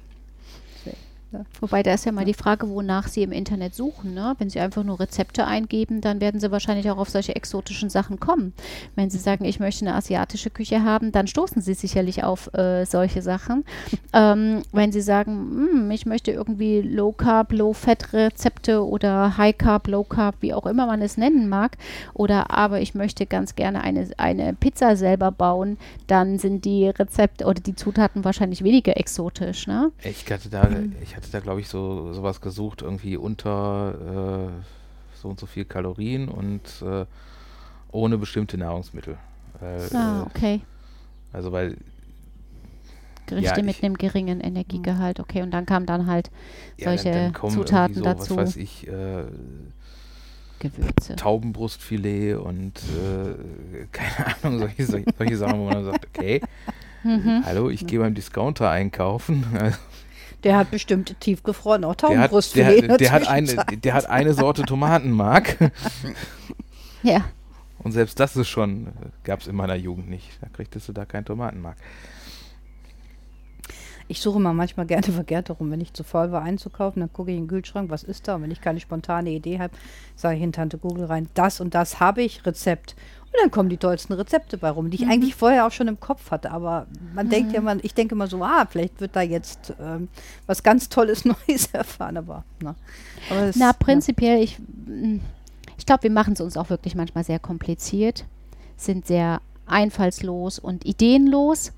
[1.32, 1.44] Ne?
[1.60, 4.14] Wobei da ist ja mal die Frage, wonach Sie im Internet suchen.
[4.14, 4.34] Ne?
[4.38, 8.20] Wenn Sie einfach nur Rezepte eingeben, dann werden Sie wahrscheinlich auch auf solche exotischen Sachen
[8.20, 8.52] kommen.
[8.94, 12.84] Wenn Sie sagen, ich möchte eine asiatische Küche haben, dann stoßen Sie sicherlich auf äh,
[12.84, 13.64] solche Sachen.
[14.12, 19.56] ähm, wenn Sie sagen, hm, ich möchte irgendwie Low Carb, Low Fat Rezepte oder High
[19.56, 21.78] Carb, Low Carb, wie auch immer man es nennen mag,
[22.14, 27.46] oder aber ich möchte ganz gerne eine, eine Pizza selber bauen, dann sind die Rezepte
[27.46, 29.66] oder die Zutaten wahrscheinlich weniger exotisch.
[29.66, 29.90] Ne?
[30.02, 30.94] Ich hatte da, mhm.
[31.02, 35.64] ich hatte da, glaube ich, so sowas gesucht, irgendwie unter äh, so und so viel
[35.64, 37.06] Kalorien und äh,
[37.92, 39.16] ohne bestimmte Nahrungsmittel.
[39.60, 40.60] Ah, äh, okay.
[41.32, 41.76] also weil
[43.26, 46.30] Gerichte ja, mit einem geringen Energiegehalt, okay, und dann kamen dann halt
[46.82, 48.36] solche ja, dann, dann Zutaten so, dazu.
[48.36, 49.24] Was weiß ich, äh,
[50.58, 51.16] Gewürze.
[51.16, 56.40] Taubenbrustfilet und äh, keine Ahnung, solche, solche, solche Sachen, wo man sagt, okay,
[57.04, 57.42] mhm.
[57.44, 59.44] hallo, ich gehe beim Discounter einkaufen.
[60.44, 62.82] Der hat bestimmt tiefgefroren auch Taubenbrustfilet.
[62.82, 65.70] Der, hat, der, der hat, eine, der hat eine Sorte Tomatenmark.
[67.02, 67.24] ja.
[67.78, 68.88] Und selbst das ist schon,
[69.24, 70.28] gab es in meiner Jugend nicht.
[70.40, 71.76] Da kriegtest du da kein Tomatenmark.
[74.08, 77.30] Ich suche mal manchmal gerne verkehrt herum, wenn ich zu faul war einzukaufen, dann gucke
[77.30, 78.34] ich in den Kühlschrank, was ist da?
[78.36, 79.72] Und wenn ich keine spontane Idee habe,
[80.16, 82.94] sage ich in Tante Google rein, das und das habe ich, Rezept.
[83.32, 85.10] Und dann kommen die tollsten Rezepte bei rum, die ich mhm.
[85.10, 86.50] eigentlich vorher auch schon im Kopf hatte.
[86.50, 87.30] Aber man mhm.
[87.30, 90.08] denkt ja man, ich denke immer so, ah, vielleicht wird da jetzt ähm,
[90.46, 92.18] was ganz Tolles Neues erfahren.
[92.18, 92.74] Aber, na,
[93.30, 94.44] aber das, na prinzipiell, ja.
[94.44, 95.20] ich, mm,
[95.78, 98.26] ich glaube, wir machen es uns auch wirklich manchmal sehr kompliziert,
[98.76, 101.72] sind sehr einfallslos und ideenlos.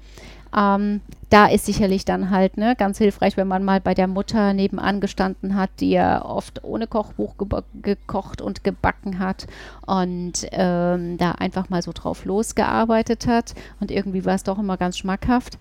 [0.57, 1.01] Ähm,
[1.31, 5.01] da ist sicherlich dann halt ne, ganz hilfreich, wenn man mal bei der Mutter nebenan
[5.01, 7.35] gestanden hat, die ja oft ohne Kochbuch
[7.83, 9.47] gekocht und gebacken hat
[9.85, 14.77] und ähm, da einfach mal so drauf losgearbeitet hat und irgendwie war es doch immer
[14.77, 15.59] ganz schmackhaft.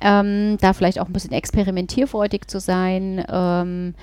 [0.00, 3.24] Ähm, da vielleicht auch ein bisschen experimentierfreudig zu sein.
[3.28, 3.94] Ähm,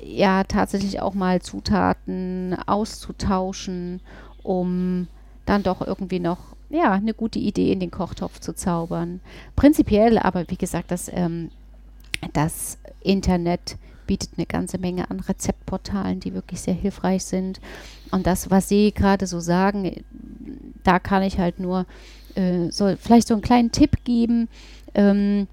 [0.00, 4.00] ja, tatsächlich auch mal Zutaten auszutauschen,
[4.42, 5.06] um
[5.44, 9.20] dann doch irgendwie noch ja, eine gute Idee in den Kochtopf zu zaubern.
[9.56, 11.50] Prinzipiell aber, wie gesagt, das, ähm,
[12.32, 17.60] das Internet bietet eine ganze Menge an Rezeptportalen, die wirklich sehr hilfreich sind.
[18.10, 20.02] Und das, was Sie gerade so sagen,
[20.82, 21.86] da kann ich halt nur
[22.34, 24.48] äh, so, vielleicht so einen kleinen Tipp geben,
[24.94, 25.46] ähm,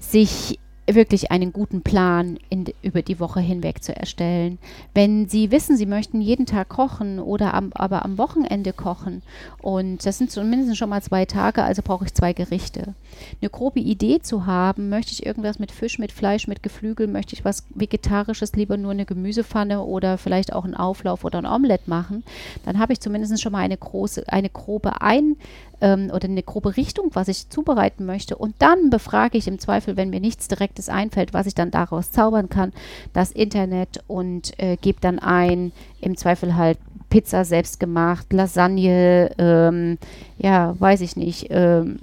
[0.00, 4.58] sich wirklich einen guten Plan in, über die Woche hinweg zu erstellen.
[4.94, 9.22] Wenn Sie wissen, Sie möchten jeden Tag kochen oder am, aber am Wochenende kochen
[9.60, 12.94] und das sind zumindest schon mal zwei Tage, also brauche ich zwei Gerichte.
[13.40, 17.34] Eine grobe Idee zu haben, möchte ich irgendwas mit Fisch, mit Fleisch, mit Geflügel, möchte
[17.34, 21.86] ich was Vegetarisches, lieber nur eine Gemüsepfanne oder vielleicht auch einen Auflauf oder ein Omelett
[21.86, 22.24] machen,
[22.64, 25.36] dann habe ich zumindest schon mal eine große, eine grobe Ein
[25.82, 28.36] ähm, oder eine grobe Richtung, was ich zubereiten möchte.
[28.36, 32.10] Und dann befrage ich im Zweifel, wenn mir nichts Direktes einfällt, was ich dann daraus
[32.10, 32.72] zaubern kann,
[33.12, 36.78] das Internet und äh, gebe dann ein, im Zweifel halt
[37.10, 39.98] Pizza selbst gemacht, Lasagne, ähm,
[40.38, 41.98] ja, weiß ich nicht, ähm,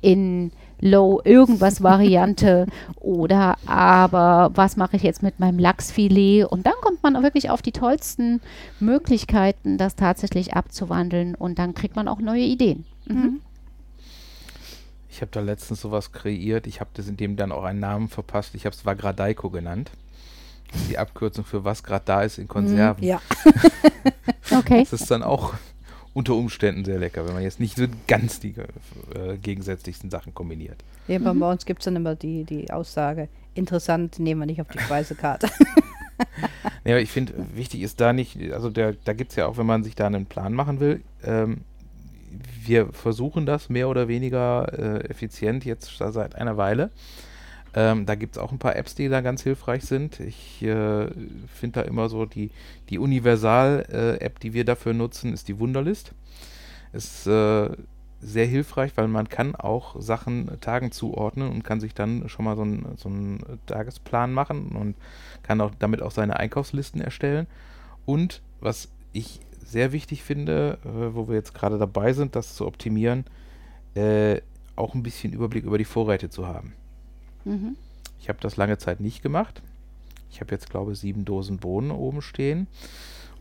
[0.00, 2.66] in Low irgendwas Variante
[3.00, 7.62] oder aber was mache ich jetzt mit meinem Lachsfilet und dann kommt man wirklich auf
[7.62, 8.40] die tollsten
[8.80, 12.84] Möglichkeiten, das tatsächlich abzuwandeln und dann kriegt man auch neue Ideen.
[13.06, 13.16] Mhm.
[13.16, 13.40] mhm.
[15.10, 16.66] Ich habe da letztens sowas kreiert.
[16.66, 18.56] Ich habe das in dem dann auch einen Namen verpasst.
[18.56, 19.92] Ich habe es Vagradaiko genannt.
[20.90, 23.04] Die Abkürzung für was gerade da ist in Konserven.
[23.04, 23.20] Mhm, ja.
[24.58, 24.80] okay.
[24.80, 25.54] Das ist dann auch
[26.14, 28.54] unter Umständen sehr lecker, wenn man jetzt nicht so ganz die
[29.14, 30.82] äh, gegensätzlichsten Sachen kombiniert.
[31.06, 31.38] Ja, mhm.
[31.38, 34.78] bei uns gibt es dann immer die, die Aussage, interessant, nehmen wir nicht auf die
[34.78, 35.48] Speisekarte.
[36.84, 39.66] ja, ich finde, wichtig ist da nicht, also der, da gibt es ja auch, wenn
[39.66, 41.62] man sich da einen Plan machen will, ähm,
[42.64, 46.90] wir versuchen das mehr oder weniger äh, effizient jetzt seit einer Weile.
[47.74, 50.20] Ähm, da gibt es auch ein paar Apps, die da ganz hilfreich sind.
[50.20, 51.08] Ich äh,
[51.52, 52.50] finde da immer so die,
[52.88, 56.12] die Universal-App, äh, die wir dafür nutzen, ist die Wunderlist.
[56.92, 57.70] Ist äh,
[58.20, 62.56] sehr hilfreich, weil man kann auch Sachen Tagen zuordnen und kann sich dann schon mal
[62.56, 63.10] so einen so
[63.66, 64.94] Tagesplan machen und
[65.42, 67.48] kann auch damit auch seine Einkaufslisten erstellen.
[68.06, 72.66] Und was ich sehr wichtig finde, äh, wo wir jetzt gerade dabei sind, das zu
[72.66, 73.24] optimieren,
[73.94, 74.40] äh,
[74.76, 76.72] auch ein bisschen Überblick über die Vorräte zu haben.
[77.44, 77.76] Mhm.
[78.20, 79.62] Ich habe das lange Zeit nicht gemacht.
[80.30, 82.66] Ich habe jetzt, glaube ich, sieben Dosen Bohnen oben stehen.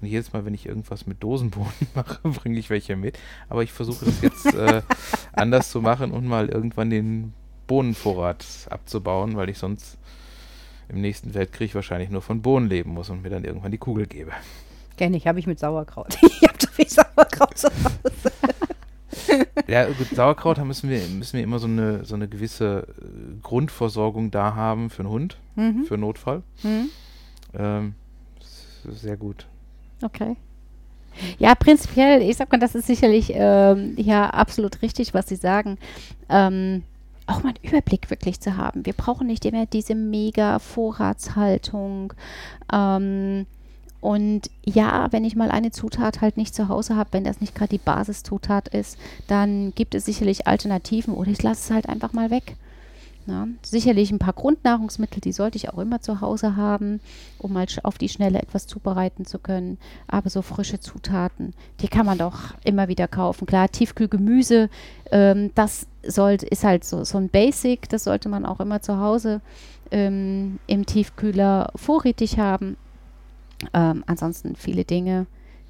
[0.01, 3.17] Und jedes Mal, wenn ich irgendwas mit Dosenbohnen mache, bringe ich welche mit.
[3.49, 4.81] Aber ich versuche das jetzt äh,
[5.31, 7.33] anders zu machen und mal irgendwann den
[7.67, 9.97] Bohnenvorrat abzubauen, weil ich sonst
[10.89, 14.05] im nächsten Weltkrieg wahrscheinlich nur von Bohnen leben muss und mir dann irgendwann die Kugel
[14.05, 14.31] gebe.
[14.97, 16.17] Kenne ich, habe ich mit Sauerkraut.
[16.21, 18.31] ich habe so viel Sauerkraut zu Hause.
[19.67, 23.41] ja, gut, Sauerkraut da müssen wir, müssen wir immer so eine, so eine gewisse äh,
[23.41, 25.83] Grundversorgung da haben für einen Hund, Mhm.
[25.85, 26.41] für Notfall.
[26.63, 26.89] Mhm.
[27.53, 27.95] Ähm,
[28.89, 29.45] sehr gut.
[30.01, 30.35] Okay.
[31.37, 35.77] Ja, prinzipiell, ich sag mal, das ist sicherlich ähm, ja absolut richtig, was Sie sagen.
[36.27, 36.83] Ähm,
[37.27, 38.85] auch mal einen Überblick wirklich zu haben.
[38.85, 42.13] Wir brauchen nicht immer diese mega Vorratshaltung.
[42.71, 43.45] Ähm,
[44.03, 47.55] und ja, wenn ich mal eine Zutat halt nicht zu Hause habe, wenn das nicht
[47.55, 48.97] gerade die Basiszutat ist,
[49.27, 52.57] dann gibt es sicherlich Alternativen oder ich lasse es halt einfach mal weg.
[53.27, 56.99] Ja, sicherlich ein paar Grundnahrungsmittel, die sollte ich auch immer zu Hause haben,
[57.37, 59.77] um mal auf die Schnelle etwas zubereiten zu können.
[60.07, 63.45] Aber so frische Zutaten, die kann man doch immer wieder kaufen.
[63.45, 64.69] Klar, Tiefkühlgemüse,
[65.11, 68.99] ähm, das sollte, ist halt so, so ein Basic, das sollte man auch immer zu
[68.99, 69.39] Hause
[69.91, 72.75] ähm, im Tiefkühler vorrätig haben.
[73.73, 75.25] Ähm, ansonsten viele Dinge,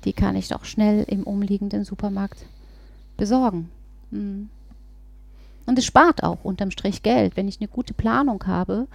[0.06, 2.46] die kann ich doch schnell im umliegenden Supermarkt
[3.18, 3.70] besorgen.
[4.12, 4.50] Mhm.
[5.66, 7.38] Und es spart auch unterm Strich Geld.
[7.38, 8.88] Wenn ich eine gute Planung habe,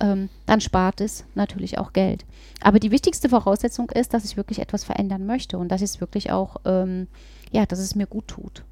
[0.00, 2.24] ähm, dann spart es natürlich auch Geld.
[2.60, 6.00] Aber die wichtigste Voraussetzung ist, dass ich wirklich etwas verändern möchte und dass ich es
[6.00, 7.06] wirklich auch, ähm,
[7.52, 8.64] ja, dass es mir gut tut.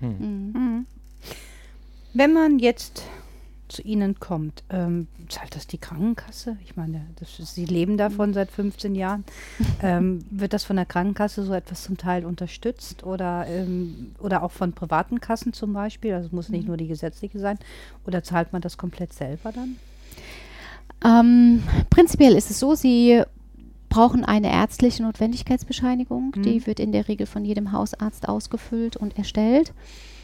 [0.00, 0.18] Hm.
[0.18, 0.52] Mhm.
[0.52, 0.86] Mhm.
[2.14, 3.02] Wenn man jetzt
[3.68, 6.56] zu Ihnen kommt, ähm, zahlt das die Krankenkasse?
[6.64, 9.24] Ich meine, das ist, Sie leben davon seit 15 Jahren.
[9.82, 14.52] ähm, wird das von der Krankenkasse so etwas zum Teil unterstützt oder, ähm, oder auch
[14.52, 16.14] von privaten Kassen zum Beispiel?
[16.14, 17.58] Also es muss nicht nur die gesetzliche sein.
[18.06, 19.76] Oder zahlt man das komplett selber dann?
[21.04, 23.22] Ähm, prinzipiell ist es so, Sie
[23.88, 26.32] brauchen eine ärztliche Notwendigkeitsbescheinigung.
[26.36, 26.42] Mhm.
[26.42, 29.72] Die wird in der Regel von jedem Hausarzt ausgefüllt und erstellt,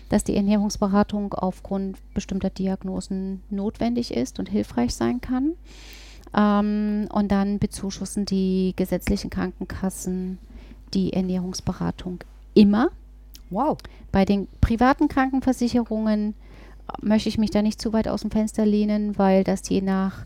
[0.09, 5.53] dass die Ernährungsberatung aufgrund bestimmter Diagnosen notwendig ist und hilfreich sein kann.
[6.37, 10.39] Ähm, und dann bezuschussen die gesetzlichen Krankenkassen
[10.93, 12.21] die Ernährungsberatung
[12.55, 12.91] immer.
[13.51, 13.79] Wow.
[14.13, 16.35] Bei den privaten Krankenversicherungen
[17.01, 20.25] möchte ich mich da nicht zu weit aus dem Fenster lehnen, weil das je nach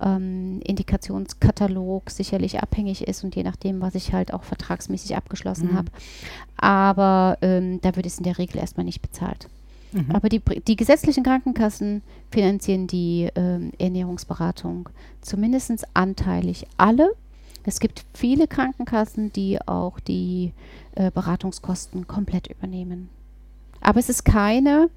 [0.00, 5.76] ähm, Indikationskatalog sicherlich abhängig ist und je nachdem, was ich halt auch vertragsmäßig abgeschlossen Mhm.
[5.76, 5.90] habe.
[6.56, 9.48] Aber ähm, da wird es in der Regel erstmal nicht bezahlt.
[9.92, 10.10] Mhm.
[10.12, 14.88] Aber die, die gesetzlichen Krankenkassen finanzieren die ähm, Ernährungsberatung
[15.22, 17.10] zumindest anteilig alle.
[17.64, 20.52] Es gibt viele Krankenkassen, die auch die
[20.94, 23.08] äh, Beratungskosten komplett übernehmen.
[23.80, 24.88] Aber es ist keine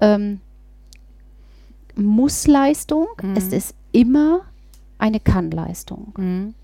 [0.00, 0.40] ähm,
[1.96, 3.36] Mussleistung, Mhm.
[3.36, 4.40] es ist immer
[4.98, 6.12] eine Kannleistung.
[6.16, 6.54] Mhm.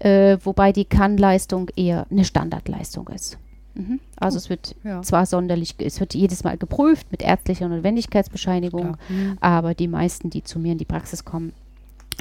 [0.00, 3.38] Äh, wobei die Kannleistung eher eine Standardleistung ist.
[3.74, 4.00] Mhm.
[4.16, 5.02] Also es wird Ja.
[5.02, 8.96] zwar sonderlich, es wird jedes Mal geprüft mit ärztlicher Notwendigkeitsbescheinigung.
[9.08, 9.38] Mhm.
[9.40, 11.52] aber die meisten, die zu mir in die Praxis kommen,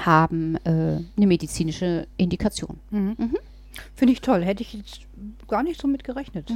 [0.01, 0.69] haben äh,
[1.17, 2.79] eine medizinische Indikation.
[2.91, 3.15] Mhm.
[3.17, 3.37] Mhm.
[3.95, 4.43] Finde ich toll.
[4.43, 5.01] Hätte ich jetzt
[5.47, 6.51] gar nicht so mit gerechnet.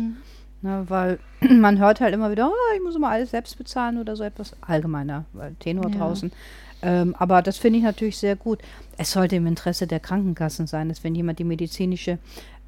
[0.62, 4.16] Ne, weil man hört halt immer wieder, oh, ich muss immer alles selbst bezahlen oder
[4.16, 4.56] so etwas.
[4.62, 5.98] Allgemeiner, weil Tenor Ja.
[5.98, 6.32] draußen.
[6.88, 8.60] Ähm, aber das finde ich natürlich sehr gut.
[8.96, 12.18] Es sollte im Interesse der Krankenkassen sein, dass wenn jemand die medizinische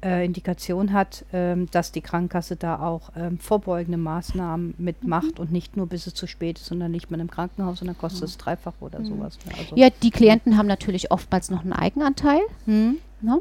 [0.04, 5.78] äh, Indikation hat, ähm, dass die Krankenkasse da auch ähm, vorbeugende Maßnahmen mitmacht und nicht
[5.78, 8.36] nur bis es zu spät ist, sondern liegt man im Krankenhaus und dann kostet es
[8.36, 9.38] dreifach oder sowas.
[9.46, 9.52] ne?
[9.58, 12.40] Also, Ja, die Klienten haben natürlich oftmals noch einen Eigenanteil.
[12.66, 12.98] Hm?
[13.22, 13.40] Ne?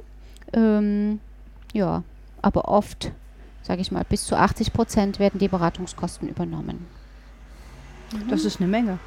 [0.53, 1.19] Ähm,
[1.73, 2.03] ja,
[2.41, 3.11] aber oft,
[3.63, 6.87] sage ich mal, bis zu 80 Prozent werden die Beratungskosten übernommen.
[8.29, 8.97] Das ist eine Menge.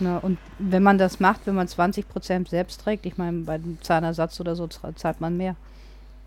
[0.00, 3.58] Na, und wenn man das macht, wenn man 20 Prozent selbst trägt, ich meine, bei
[3.58, 5.54] dem Zahnersatz oder so za- zahlt man mehr.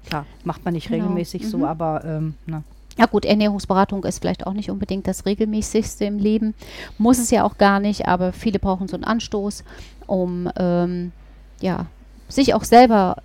[0.05, 1.03] Klar, macht man nicht Genau.
[1.03, 1.47] regelmäßig Mhm.
[1.47, 2.63] so, aber ähm, na.
[2.97, 6.53] Ja gut, Ernährungsberatung ist vielleicht auch nicht unbedingt das regelmäßigste im Leben.
[6.97, 9.65] Muss es ja auch gar nicht, aber viele brauchen so einen Anstoß,
[10.07, 11.11] um ähm,
[11.59, 11.87] ja,
[12.29, 13.17] sich auch selber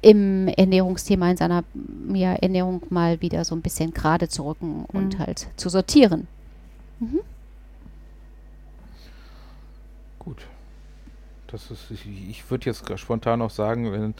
[0.00, 1.62] im Ernährungsthema in seiner
[2.12, 5.18] ja, Ernährung mal wieder so ein bisschen gerade zu rücken und Mhm.
[5.20, 6.26] halt zu sortieren.
[10.24, 10.46] Gut.
[11.48, 14.14] Das ist, ich, ich würde jetzt spontan auch sagen, wenn,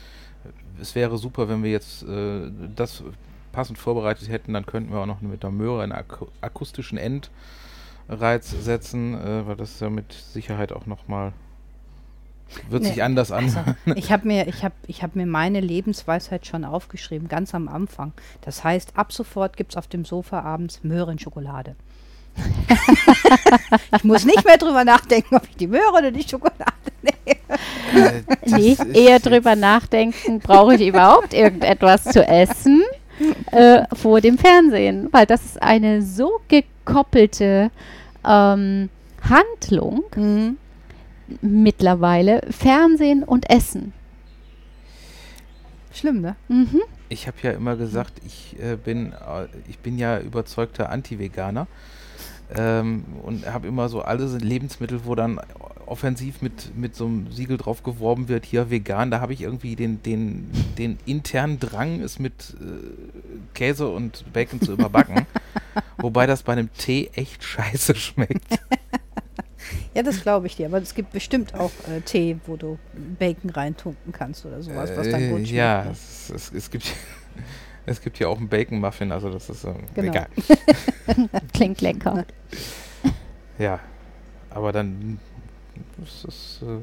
[0.80, 3.04] es wäre super, wenn wir jetzt äh, das
[3.52, 8.50] passend vorbereitet hätten, dann könnten wir auch noch mit der Möhre einen aku akustischen Endreiz
[8.50, 11.32] setzen, äh, weil das ja mit Sicherheit auch nochmal
[12.68, 13.44] wird Nee, sich anders an.
[13.44, 13.60] Also,
[13.94, 18.12] ich habe mir, ich hab, ich hab mir meine Lebensweisheit schon aufgeschrieben, ganz am Anfang.
[18.40, 21.76] Das heißt, ab sofort gibt es auf dem Sofa abends Möhrenschokolade.
[23.96, 26.72] ich muss nicht mehr drüber nachdenken, ob ich die Möhre oder die Schokolade
[27.02, 27.38] nehme.
[27.94, 32.82] Äh, Nee, eher drüber nachdenken, brauche ich überhaupt irgendetwas zu essen
[33.50, 37.70] äh, vor dem Fernsehen, weil das ist eine so gekoppelte
[38.26, 38.88] ähm,
[39.28, 40.56] Handlung Mhm.
[41.40, 43.92] mittlerweile, Fernsehen und Essen.
[45.92, 46.36] Schlimm, ne?
[46.48, 46.80] Mhm.
[47.08, 51.66] Ich habe ja immer gesagt, ich äh, bin äh, ich bin ja überzeugter Anti-Veganer
[52.56, 55.40] ähm, und habe immer so alle Lebensmittel, wo dann
[55.86, 59.76] offensiv mit, mit so einem Siegel drauf geworben wird, hier vegan, da habe ich irgendwie
[59.76, 62.64] den, den, den internen Drang, es mit äh,
[63.54, 65.26] Käse und Bacon zu überbacken.
[65.98, 68.58] Wobei das bei einem Tee echt scheiße schmeckt.
[69.94, 70.66] Ja, das glaube ich dir.
[70.66, 72.78] Aber es gibt bestimmt auch äh, Tee, wo du
[73.18, 75.50] Bacon reintunken kannst oder sowas, was dann gut Äh, schmeckt.
[75.50, 75.90] ja, ne?
[75.92, 76.94] es, es, es gibt
[77.86, 80.10] es gibt ja auch einen Bacon-Muffin, also das ist ähm, Genau.
[80.12, 80.26] egal.
[81.54, 82.24] Klingt lecker.
[83.58, 83.80] Ja,
[84.50, 85.18] aber dann
[86.04, 86.78] ist es äh,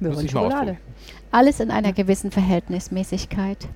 [0.00, 0.76] ich mal Schokolade.
[1.30, 3.68] Alles in einer gewissen Verhältnismäßigkeit.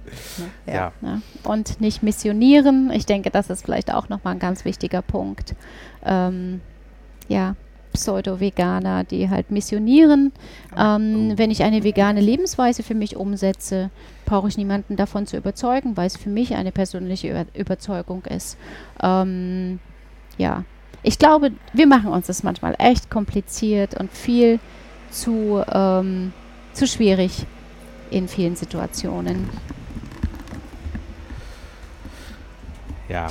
[0.67, 0.73] Ne?
[0.73, 0.93] Ja.
[1.01, 1.23] Ne?
[1.45, 2.91] Und nicht missionieren.
[2.93, 5.55] Ich denke, das ist vielleicht auch nochmal ein ganz wichtiger Punkt.
[6.05, 6.61] Ähm,
[7.29, 7.57] ja,
[7.93, 10.33] Pseudo-Veganer, die halt missionieren.
[10.77, 13.91] Ähm, wenn ich eine vegane Lebensweise für mich umsetze,
[14.25, 18.57] brauche ich niemanden davon zu überzeugen, weil es für mich eine persönliche Über Überzeugung ist.
[19.03, 19.79] Ähm,
[20.39, 20.65] ja,
[21.03, 24.61] ich glaube, wir machen uns das manchmal echt kompliziert und viel
[25.11, 26.33] zu, ähm,
[26.73, 27.47] zu schwierig
[28.11, 29.49] in vielen Situationen.
[33.09, 33.29] Ja,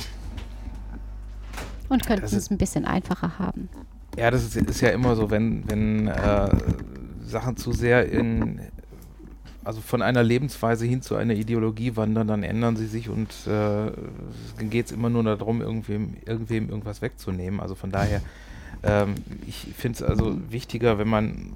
[1.88, 3.68] Und könnten es ein bisschen einfacher haben.
[4.16, 6.48] Ja, das ist, ist ja immer so, wenn, wenn äh,
[7.24, 8.60] Sachen zu sehr in,
[9.64, 13.92] also von einer Lebensweise hin zu einer Ideologie wandern, dann ändern sie sich und äh,
[14.64, 17.60] geht es immer nur darum, irgendwem, irgendwem irgendwas wegzunehmen.
[17.60, 18.20] Also von daher,
[18.82, 19.14] ähm,
[19.46, 21.52] ich finde es also wichtiger, wenn man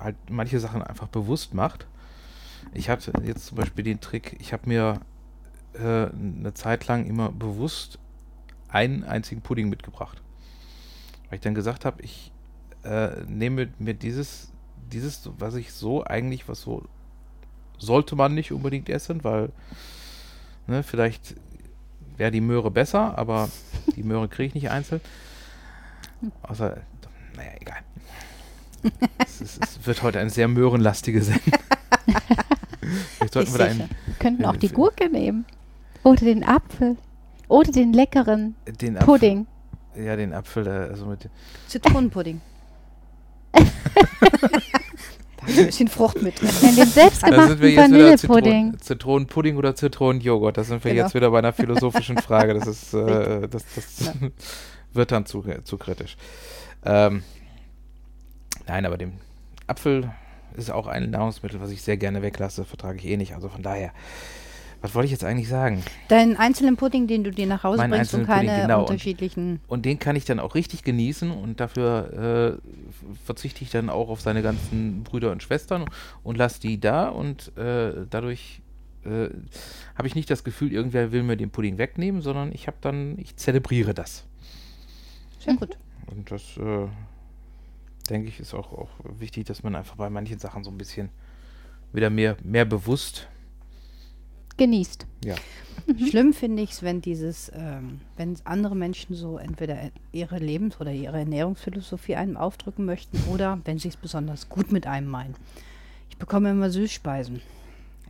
[0.00, 1.86] halt manche Sachen einfach bewusst macht.
[2.74, 5.00] Ich hatte jetzt zum Beispiel den Trick, ich habe mir
[5.74, 7.98] äh, eine Zeit lang immer bewusst
[8.68, 10.22] einen einzigen Pudding mitgebracht.
[11.28, 12.32] Weil ich dann gesagt habe, ich
[12.84, 14.52] äh, nehme mir dieses,
[14.90, 16.84] dieses, was ich so eigentlich, was so
[17.78, 19.50] sollte man nicht unbedingt essen, weil
[20.66, 21.34] ne, vielleicht
[22.16, 23.48] wäre die Möhre besser, aber
[23.94, 25.00] die Möhre kriege ich nicht einzeln.
[26.42, 26.78] Außer,
[27.36, 27.78] naja, egal.
[29.18, 31.52] es, ist, es wird heute eine sehr möhrenlastige Sendung.
[33.16, 35.44] Vielleicht sollten wir da einen, Wir könnten auch die Gurke nehmen.
[36.02, 36.96] Oder den Apfel.
[37.48, 39.46] Oder den leckeren den Apfel, Pudding.
[39.98, 41.28] Ja, den Apfel, also mit,
[41.68, 42.40] Zitronenpudding.
[45.48, 46.40] ein bisschen Frucht mit.
[46.42, 48.72] In sind selbstgemachten wir jetzt wieder Vanillepudding.
[48.72, 50.56] Zitron Zitronenpudding oder Zitronenjoghurt.
[50.56, 51.04] Da sind wir Genau.
[51.04, 52.54] jetzt wieder bei einer philosophischen Frage.
[52.54, 54.12] Das ist, äh, das, das
[54.92, 56.16] wird dann zu, zu kritisch.
[56.84, 57.22] Ähm,
[58.66, 59.14] nein, aber dem
[59.66, 60.10] Apfel
[60.56, 62.64] ist auch ein Nahrungsmittel, was ich sehr gerne weglasse.
[62.64, 63.34] Vertrage ich eh nicht.
[63.34, 63.92] Also von daher,
[64.80, 65.82] was wollte ich jetzt eigentlich sagen?
[66.08, 68.80] Deinen einzelnen Pudding, den du dir nach Hause Meinen bringst und einzelnen Pudding, keine genau.
[68.80, 69.60] Und- unterschiedlichen.
[69.66, 74.08] Und den kann ich dann auch richtig genießen und dafür äh, verzichte ich dann auch
[74.08, 75.84] auf seine ganzen Brüder und Schwestern
[76.22, 78.60] und lasse die da und äh, dadurch
[79.04, 79.28] äh,
[79.96, 83.18] habe ich nicht das Gefühl, irgendwer will mir den Pudding wegnehmen, sondern ich habe dann,
[83.18, 84.24] ich zelebriere das.
[85.40, 85.76] Sehr gut.
[86.06, 86.86] Und das äh,
[88.08, 91.10] denke ich ist auch, auch wichtig, dass man einfach bei manchen Sachen so ein bisschen
[91.92, 93.28] wieder mehr, mehr bewusst,
[94.58, 95.06] Genießt.
[95.24, 95.34] ja,
[96.08, 99.78] Schlimm finde ich es, wenn dieses, ähm, wenn andere Menschen so entweder
[100.12, 104.86] ihre Lebens- oder ihre Ernährungsphilosophie einem aufdrücken möchten oder wenn sie es besonders gut mit
[104.86, 105.34] einem meinen.
[106.10, 107.40] Ich bekomme immer Süßspeisen.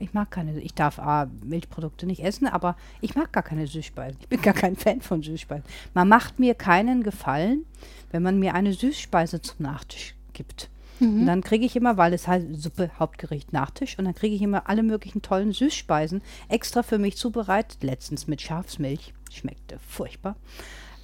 [0.00, 4.18] Ich mag keine, ich darf A, Milchprodukte nicht essen, aber ich mag gar keine Süßspeisen.
[4.20, 5.64] Ich bin gar kein Fan von Süßspeisen.
[5.94, 7.64] Man macht mir keinen Gefallen,
[8.10, 10.68] wenn man mir eine Süßspeise zum Nachtisch gibt.
[11.00, 14.42] Und dann kriege ich immer, weil es heißt Suppe, Hauptgericht, Nachtisch, und dann kriege ich
[14.42, 17.82] immer alle möglichen tollen Süßspeisen extra für mich zubereitet.
[17.82, 19.14] Letztens mit Schafsmilch.
[19.30, 20.36] Schmeckte furchtbar.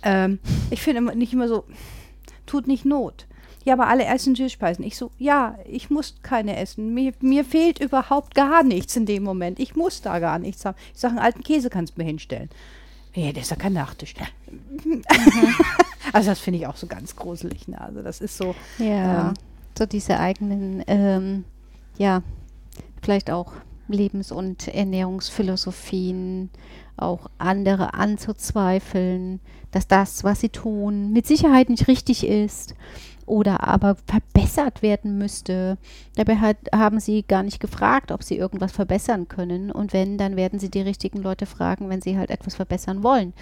[0.02, 0.38] Ähm,
[0.70, 1.64] ich finde immer nicht immer so,
[2.46, 3.26] tut nicht Not.
[3.64, 4.84] Ja, aber alle essen Süßspeisen.
[4.84, 6.92] Ich so, ja, ich muss keine essen.
[6.92, 9.58] Mir, mir fehlt überhaupt gar nichts in dem Moment.
[9.58, 10.76] Ich muss da gar nichts haben.
[10.92, 12.50] Ich sage, einen alten Käse kannst du mir hinstellen.
[13.14, 14.14] Ja, der ist ja kein Nachtisch.
[16.12, 17.68] also das finde ich auch so ganz gruselig.
[17.68, 17.80] Ne?
[17.80, 19.28] Also das ist so, Ja.
[19.28, 19.34] Ähm.
[19.76, 21.44] So diese eigenen, ähm,
[21.98, 22.22] ja,
[23.02, 23.52] vielleicht auch
[23.88, 26.50] Lebens- und Ernährungsphilosophien,
[26.96, 29.40] auch andere anzuzweifeln,
[29.72, 32.74] dass das, was sie tun, mit Sicherheit nicht richtig ist
[33.26, 35.78] oder aber verbessert werden müsste.
[36.16, 39.70] Dabei hat, haben sie gar nicht gefragt, ob sie irgendwas verbessern können.
[39.70, 43.32] Und wenn, dann werden sie die richtigen Leute fragen, wenn sie halt etwas verbessern wollen.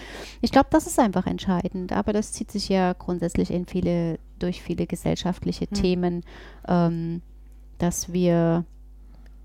[0.40, 1.92] Ich glaube, das ist einfach entscheidend.
[1.92, 5.72] Aber das zieht sich ja grundsätzlich in viele, durch viele gesellschaftliche Hm.
[5.72, 6.22] Themen,
[6.68, 7.22] ähm,
[7.78, 8.64] dass wir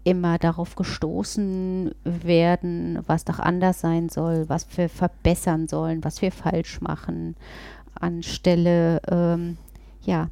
[0.03, 6.31] immer darauf gestoßen werden, was doch anders sein soll, was wir verbessern sollen, was wir
[6.31, 7.35] falsch machen,
[7.99, 9.57] anstelle ähm,
[10.07, 10.29] ja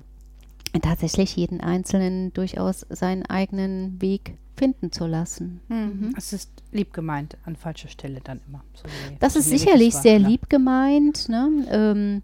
[0.82, 5.62] tatsächlich jeden Einzelnen durchaus seinen eigenen Weg finden zu lassen.
[5.68, 6.14] Mhm.
[6.18, 8.64] Es ist lieb gemeint, an falscher Stelle dann immer.
[8.74, 8.84] So
[9.20, 10.30] das ist sicherlich war, sehr klar.
[10.30, 11.30] lieb gemeint.
[11.30, 11.50] Ne?
[11.70, 12.22] Ähm,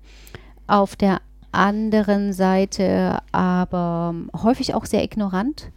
[0.68, 1.22] auf der
[1.52, 5.72] anderen Seite aber häufig auch sehr ignorant.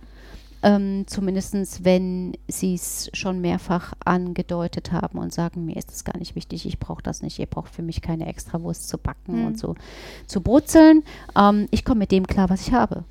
[0.64, 6.16] Ähm, Zumindest wenn sie es schon mehrfach angedeutet haben und sagen, mir ist das gar
[6.16, 9.46] nicht wichtig, ich brauche das nicht, ihr braucht für mich keine Extrawurst zu backen hm.
[9.46, 9.74] und so
[10.26, 11.02] zu brutzeln.
[11.36, 13.04] Ähm, ich komme mit dem klar, was ich habe.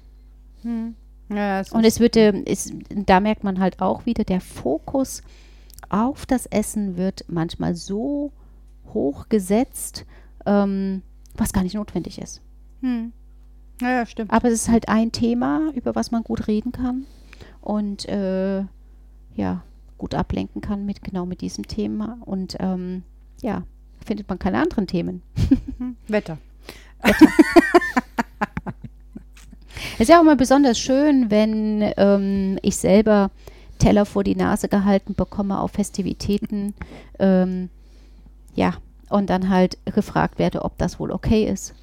[0.64, 0.95] Hm.
[1.30, 5.22] Ja, und es wird, ist, da merkt man halt auch wieder, der Fokus
[5.89, 8.32] auf das Essen wird manchmal so
[8.95, 10.06] hoch gesetzt,
[10.47, 11.04] ähm,
[11.36, 12.41] was gar nicht notwendig ist.
[12.82, 13.14] Hm.
[13.80, 14.32] Ja, stimmt.
[14.32, 17.06] Aber es ist halt ein Thema, über was man gut reden kann
[17.64, 18.64] und äh,
[19.36, 19.64] ja,
[19.97, 22.18] gut ablenken kann mit genau mit diesem Thema.
[22.26, 23.03] Und ähm,
[23.41, 23.64] ja,
[24.05, 25.22] findet man keine anderen Themen.
[26.07, 26.38] Wetter.
[27.01, 27.28] Wetter.
[29.93, 33.32] es ist ja auch immer besonders schön, wenn ähm, ich selber
[33.80, 36.74] Teller vor die Nase gehalten bekomme auf Festivitäten.
[37.20, 37.70] Ähm,
[38.55, 38.76] ja,
[39.09, 41.74] und dann halt gefragt werde, ob das wohl okay ist.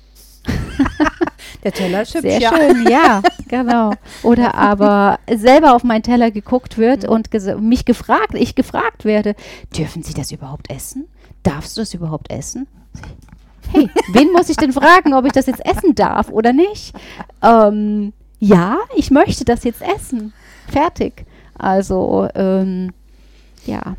[1.64, 2.51] Der Teller ist hübsch, Sehr ja.
[2.51, 3.92] schön, ja, genau.
[4.22, 7.11] Oder aber selber auf meinen Teller geguckt wird mhm.
[7.11, 7.28] und
[7.61, 9.34] mich gefragt, ich gefragt werde,
[9.76, 11.07] dürfen Sie das überhaupt essen?
[11.42, 12.66] Darfst du das überhaupt essen?
[13.72, 16.92] Hey, wen muss ich denn fragen, ob ich das jetzt essen darf oder nicht?
[17.42, 20.32] Ähm, ja, ich möchte das jetzt essen.
[20.68, 21.24] Fertig.
[21.57, 22.92] Also, ähm,
[23.66, 23.96] ja.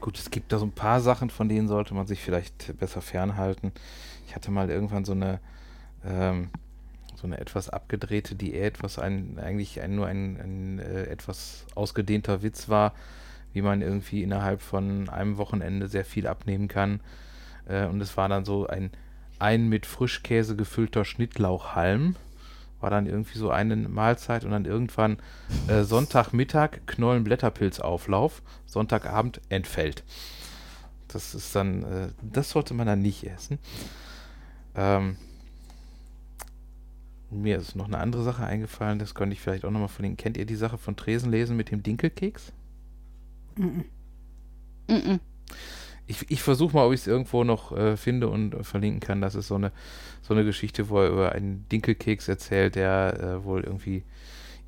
[0.00, 3.02] Gut, es gibt da so ein paar Sachen, von denen sollte man sich vielleicht besser
[3.02, 3.72] fernhalten.
[4.38, 5.40] Hatte mal irgendwann so eine,
[6.04, 6.50] ähm,
[7.16, 12.40] so eine etwas abgedrehte Diät, was ein, eigentlich ein, nur ein, ein äh, etwas ausgedehnter
[12.40, 12.94] Witz war,
[13.52, 17.00] wie man irgendwie innerhalb von einem Wochenende sehr viel abnehmen kann.
[17.66, 18.92] Äh, und es war dann so ein,
[19.40, 22.14] ein mit Frischkäse gefüllter Schnittlauchhalm.
[22.78, 25.16] War dann irgendwie so eine Mahlzeit und dann irgendwann
[25.66, 30.04] äh, Sonntagmittag Knollenblätterpilzauflauf, Sonntagabend entfällt.
[31.08, 33.58] Das ist dann, äh, das sollte man dann nicht essen.
[34.78, 35.16] Ähm,
[37.30, 40.16] mir ist noch eine andere Sache eingefallen, das könnte ich vielleicht auch nochmal verlinken.
[40.16, 42.52] Kennt ihr die Sache von Tresenlesen mit dem Dinkelkeks?
[43.56, 43.82] Mm
[44.88, 45.20] -mm.
[46.06, 49.20] Ich, ich versuche mal, ob ich es irgendwo noch äh, finde und äh, verlinken kann.
[49.20, 49.72] Das ist so eine,
[50.22, 54.04] so eine Geschichte, wo er über einen Dinkelkeks erzählt, der äh, wohl irgendwie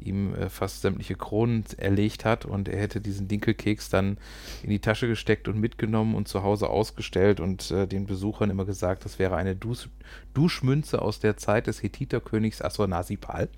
[0.02, 4.18] ihm äh, fast sämtliche Kronen erlegt hat und er hätte diesen Dinkelkeks dann
[4.62, 8.64] in die Tasche gesteckt und mitgenommen und zu Hause ausgestellt und äh, den Besuchern immer
[8.64, 9.88] gesagt, das wäre eine Dusch
[10.34, 13.48] Duschmünze aus der Zeit des Hethiterkönigs Assurbanipal,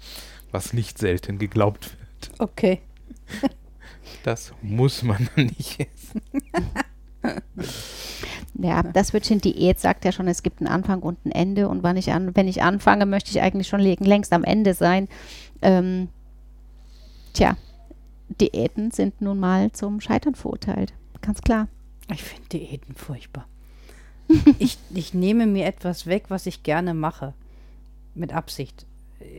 [0.50, 2.40] was nicht selten geglaubt wird.
[2.40, 2.80] Okay.
[4.24, 6.22] Das muss man nicht essen.
[8.54, 11.68] Ja, das Wörtchen Diät sagt ja schon, es gibt einen Anfang und ein Ende.
[11.68, 15.08] Und wann ich an, wenn ich anfange, möchte ich eigentlich schon längst am Ende sein.
[15.62, 16.08] Ähm,
[17.32, 17.56] Tja,
[18.40, 20.92] Diäten sind nun mal zum Scheitern verurteilt.
[21.20, 21.68] Ganz klar.
[22.12, 23.46] Ich finde Diäten furchtbar.
[24.58, 27.34] ich, ich nehme mir etwas weg, was ich gerne mache.
[28.14, 28.86] Mit Absicht.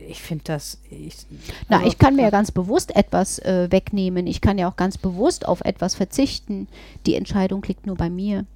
[0.08, 0.78] Ich finde das.
[0.90, 1.26] Ich,
[1.68, 4.26] Na, also, ich kann mir ja ganz bewusst etwas äh, wegnehmen.
[4.26, 6.68] Ich kann ja auch ganz bewusst auf etwas verzichten.
[7.06, 8.46] Die Entscheidung liegt nur bei mir.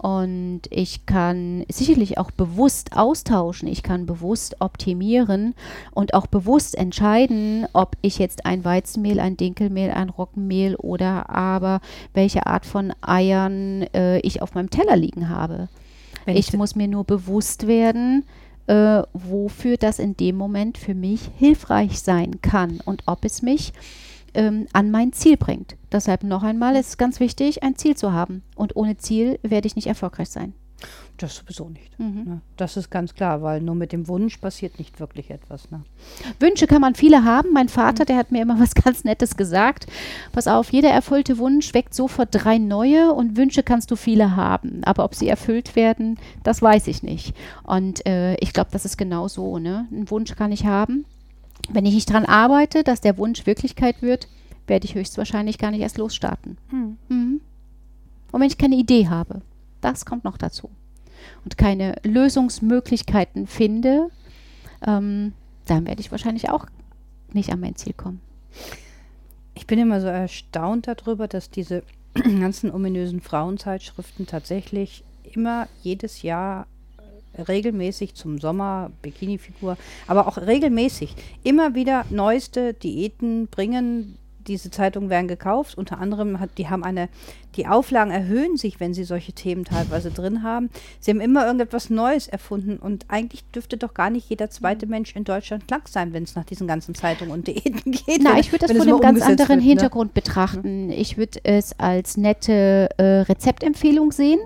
[0.00, 5.54] Und ich kann sicherlich auch bewusst austauschen, ich kann bewusst optimieren
[5.92, 11.82] und auch bewusst entscheiden, ob ich jetzt ein Weizenmehl, ein Dinkelmehl, ein Roggenmehl oder aber
[12.14, 15.68] welche Art von Eiern äh, ich auf meinem Teller liegen habe.
[16.24, 18.24] Wenn ich muss mir nur bewusst werden,
[18.68, 23.74] äh, wofür das in dem Moment für mich hilfreich sein kann und ob es mich
[24.34, 25.76] ähm, an mein Ziel bringt.
[25.92, 28.42] Deshalb noch einmal, es ist ganz wichtig, ein Ziel zu haben.
[28.54, 30.54] Und ohne Ziel werde ich nicht erfolgreich sein.
[31.20, 31.98] Das sowieso nicht.
[31.98, 32.24] Mhm.
[32.24, 32.40] Ne?
[32.56, 35.70] Das ist ganz klar, weil nur mit dem Wunsch passiert nicht wirklich etwas.
[35.70, 35.82] Ne?
[36.38, 37.52] Wünsche kann man viele haben.
[37.52, 38.06] Mein Vater, mhm.
[38.06, 39.86] der hat mir immer was ganz Nettes gesagt.
[40.32, 44.80] Pass auf, jeder erfüllte Wunsch weckt sofort drei neue und Wünsche kannst du viele haben.
[44.84, 47.36] Aber ob sie erfüllt werden, das weiß ich nicht.
[47.64, 49.58] Und äh, ich glaube, das ist genau so.
[49.58, 49.86] Ne?
[49.92, 51.04] Einen Wunsch kann ich haben,
[51.72, 54.28] wenn ich nicht daran arbeite, dass der Wunsch Wirklichkeit wird,
[54.66, 56.58] werde ich höchstwahrscheinlich gar nicht erst losstarten.
[56.70, 56.96] Hm.
[57.08, 57.40] Mhm.
[58.32, 59.42] Und wenn ich keine Idee habe,
[59.80, 60.70] das kommt noch dazu,
[61.44, 64.08] und keine Lösungsmöglichkeiten finde,
[64.86, 65.32] ähm,
[65.66, 66.66] dann werde ich wahrscheinlich auch
[67.32, 68.20] nicht an mein Ziel kommen.
[69.54, 71.82] Ich bin immer so erstaunt darüber, dass diese
[72.14, 76.66] ganzen ominösen Frauenzeitschriften tatsächlich immer jedes Jahr
[77.48, 79.76] regelmäßig zum Sommer, Bikini-Figur,
[80.06, 85.76] aber auch regelmäßig immer wieder neueste Diäten bringen, diese Zeitungen werden gekauft.
[85.76, 87.08] Unter anderem hat, die haben eine,
[87.56, 90.70] die Auflagen erhöhen sich, wenn sie solche Themen teilweise drin haben.
[90.98, 94.90] Sie haben immer irgendetwas Neues erfunden und eigentlich dürfte doch gar nicht jeder zweite mhm.
[94.90, 98.20] Mensch in Deutschland krank sein, wenn es nach diesen ganzen Zeitungen und Diäten geht.
[98.22, 99.64] Na, ich würde das von einem ganz anderen wird, ne?
[99.64, 100.90] Hintergrund betrachten.
[100.90, 104.40] Ich würde es als nette äh, Rezeptempfehlung sehen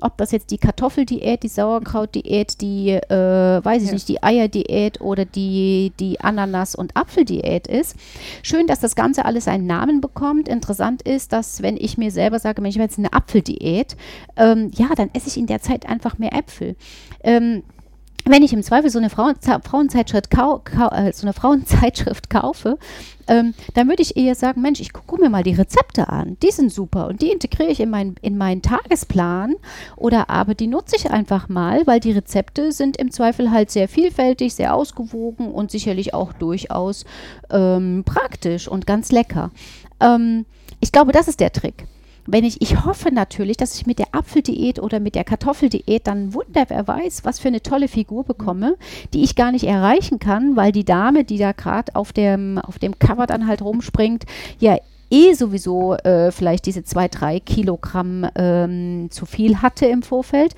[0.00, 3.94] ob das jetzt die Kartoffeldiät, die Sauerkrautdiät, die, äh, weiß ich ja.
[3.94, 7.96] nicht, die Eierdiät oder die, die Ananas- und Apfeldiät ist.
[8.42, 10.48] Schön, dass das Ganze alles einen Namen bekommt.
[10.48, 13.96] Interessant ist, dass wenn ich mir selber sage, ich habe jetzt eine Apfeldiät,
[14.36, 16.76] ähm, ja, dann esse ich in der Zeit einfach mehr Äpfel.
[17.22, 17.62] Ähm,
[18.30, 22.78] wenn ich im Zweifel so eine Frauen Frauenzeitschrift, kau kau äh, so eine Frauenzeitschrift kaufe,
[23.26, 26.36] ähm, dann würde ich eher sagen, Mensch, ich gucke mir mal die Rezepte an.
[26.42, 29.54] Die sind super und die integriere ich in, mein, in meinen Tagesplan
[29.96, 33.88] oder aber die nutze ich einfach mal, weil die Rezepte sind im Zweifel halt sehr
[33.88, 37.04] vielfältig, sehr ausgewogen und sicherlich auch durchaus
[37.50, 39.50] ähm, praktisch und ganz lecker.
[40.00, 40.46] Ähm,
[40.80, 41.86] ich glaube, das ist der Trick
[42.30, 46.34] wenn ich, ich hoffe natürlich, dass ich mit der Apfeldiät oder mit der Kartoffeldiät dann
[46.34, 48.76] wunder, wer weiß, was für eine tolle Figur bekomme,
[49.14, 52.78] die ich gar nicht erreichen kann, weil die Dame, die da gerade auf dem, auf
[52.78, 54.24] dem Cover dann halt rumspringt,
[54.58, 54.76] ja
[55.10, 60.54] eh sowieso äh, vielleicht diese zwei, drei Kilogramm ähm, zu viel hatte im Vorfeld.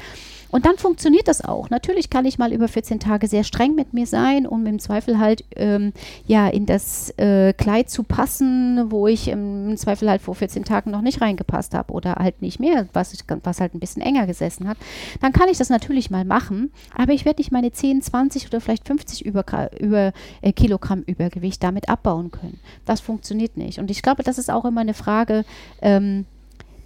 [0.51, 1.71] Und dann funktioniert das auch.
[1.71, 5.19] Natürlich kann ich mal über 14 Tage sehr streng mit mir sein, um im Zweifel
[5.19, 5.93] halt ähm,
[6.27, 10.91] ja in das äh, Kleid zu passen, wo ich im Zweifel halt vor 14 Tagen
[10.91, 14.27] noch nicht reingepasst habe oder halt nicht mehr, was, ich, was halt ein bisschen enger
[14.27, 14.77] gesessen hat.
[15.21, 18.61] Dann kann ich das natürlich mal machen, aber ich werde nicht meine 10, 20 oder
[18.61, 19.45] vielleicht 50 über,
[19.79, 22.59] über äh, Kilogramm Übergewicht damit abbauen können.
[22.85, 23.79] Das funktioniert nicht.
[23.79, 25.45] Und ich glaube, das ist auch immer eine Frage,
[25.81, 26.27] ähm,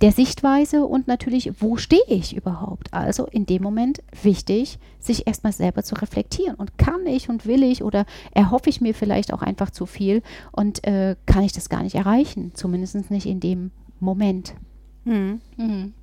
[0.05, 2.93] der Sichtweise und natürlich, wo stehe ich überhaupt?
[2.93, 6.57] Also in dem Moment wichtig, sich erstmal selber zu reflektieren.
[6.57, 10.23] Und kann ich und will ich oder erhoffe ich mir vielleicht auch einfach zu viel
[10.53, 12.51] und äh, kann ich das gar nicht erreichen?
[12.53, 14.53] Zumindest nicht in dem Moment.
[15.05, 15.41] Mhm.
[15.57, 15.95] Mhm.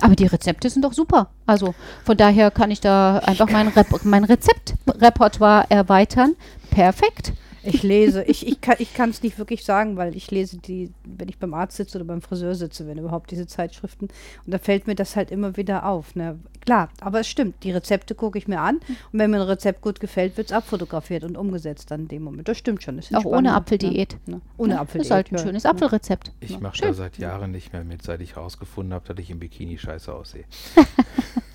[0.00, 1.28] Aber die Rezepte sind doch super.
[1.44, 6.34] Also von daher kann ich da einfach mein, Rep mein Rezeptrepertoire erweitern.
[6.70, 7.34] Perfekt.
[7.66, 11.38] Ich lese, ich, ich kann es nicht wirklich sagen, weil ich lese die, wenn ich
[11.38, 14.08] beim Arzt sitze oder beim Friseur sitze, wenn überhaupt diese Zeitschriften.
[14.44, 16.14] Und da fällt mir das halt immer wieder auf.
[16.14, 16.38] Ne?
[16.64, 18.76] Klar, aber es stimmt, die Rezepte gucke ich mir an
[19.12, 22.22] und wenn mir ein Rezept gut gefällt, wird es abfotografiert und umgesetzt dann in dem
[22.22, 22.48] Moment.
[22.48, 22.96] Das stimmt schon.
[22.96, 24.16] Das Auch ohne Apfeldiät.
[24.26, 24.40] Ne?
[24.56, 25.00] Ohne ja, Apfeldiät.
[25.00, 26.32] Das ist halt ein schönes Apfelrezept.
[26.40, 29.38] Ich mache da seit Jahren nicht mehr mit, seit ich herausgefunden habe, dass ich im
[29.38, 30.44] Bikini scheiße aussehe.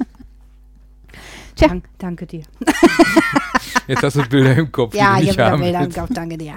[1.56, 1.68] Tja.
[1.68, 2.44] Dank, danke dir.
[3.88, 4.96] Jetzt hast du Bilder im Kopf.
[4.96, 6.56] Ja, ich habe Bilder im Kopf, danke dir.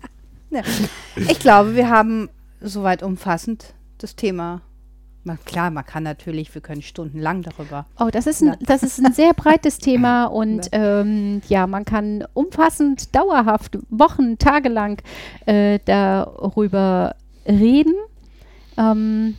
[0.50, 0.62] ja.
[1.16, 2.28] Ich glaube, wir haben
[2.60, 4.62] soweit umfassend das Thema.
[5.24, 7.86] Man, klar, man kann natürlich, wir können stundenlang darüber.
[8.00, 12.24] Oh, das ist ein, das ist ein sehr breites Thema und ähm, ja, man kann
[12.34, 15.00] umfassend, dauerhaft, Wochen, Tage lang
[15.46, 17.14] äh, darüber
[17.46, 17.94] reden.
[18.76, 19.36] Ähm,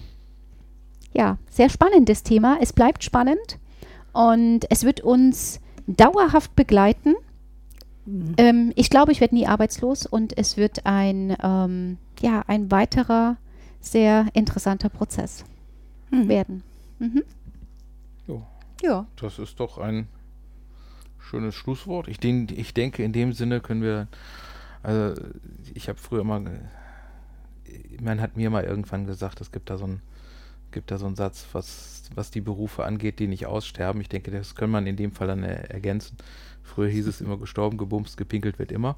[1.14, 2.58] ja, sehr spannendes Thema.
[2.62, 3.60] Es bleibt spannend.
[4.14, 7.16] Und es wird uns dauerhaft begleiten.
[8.06, 8.36] Mhm.
[8.38, 13.38] Ähm, ich glaube, ich werde nie arbeitslos und es wird ein, ähm, ja, ein weiterer
[13.82, 15.44] sehr interessanter Prozess
[16.12, 16.28] mhm.
[16.30, 16.64] werden.
[17.00, 17.24] Mhm.
[18.84, 19.08] Ja.
[19.16, 20.08] Das ist doch ein
[21.18, 22.10] schönes Schlusswort.
[22.10, 24.10] Ich, denk, ich denke, in dem Sinne können wir,
[24.84, 25.20] also
[25.74, 26.70] ich habe früher mal,
[28.02, 30.02] man hat mir mal irgendwann gesagt, es gibt da so ein
[30.74, 34.02] gibt da so einen Satz, was, was die Berufe angeht, die nicht aussterben.
[34.02, 36.18] Ich denke, das kann man in dem Fall dann ergänzen.
[36.64, 38.96] Früher hieß es immer gestorben, gebumst, gepinkelt wird immer,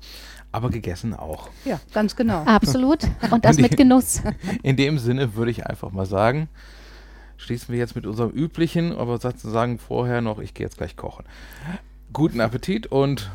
[0.52, 1.50] aber gegessen auch.
[1.66, 2.44] Ja, ganz genau.
[2.44, 3.04] Absolut.
[3.32, 4.22] Und das mit Genuss.
[4.64, 6.48] In dem Sinne würde ich einfach mal sagen,
[7.38, 11.26] schließen wir jetzt mit unserem üblichen, aber sagen vorher noch, ich gehe jetzt gleich kochen.
[12.14, 13.30] Guten Appetit und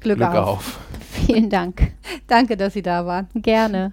[0.00, 0.36] Glück, Glück auf.
[0.36, 0.80] auf.
[1.26, 1.92] Vielen Dank.
[2.26, 3.28] Danke, dass Sie da waren.
[3.34, 3.92] Gerne.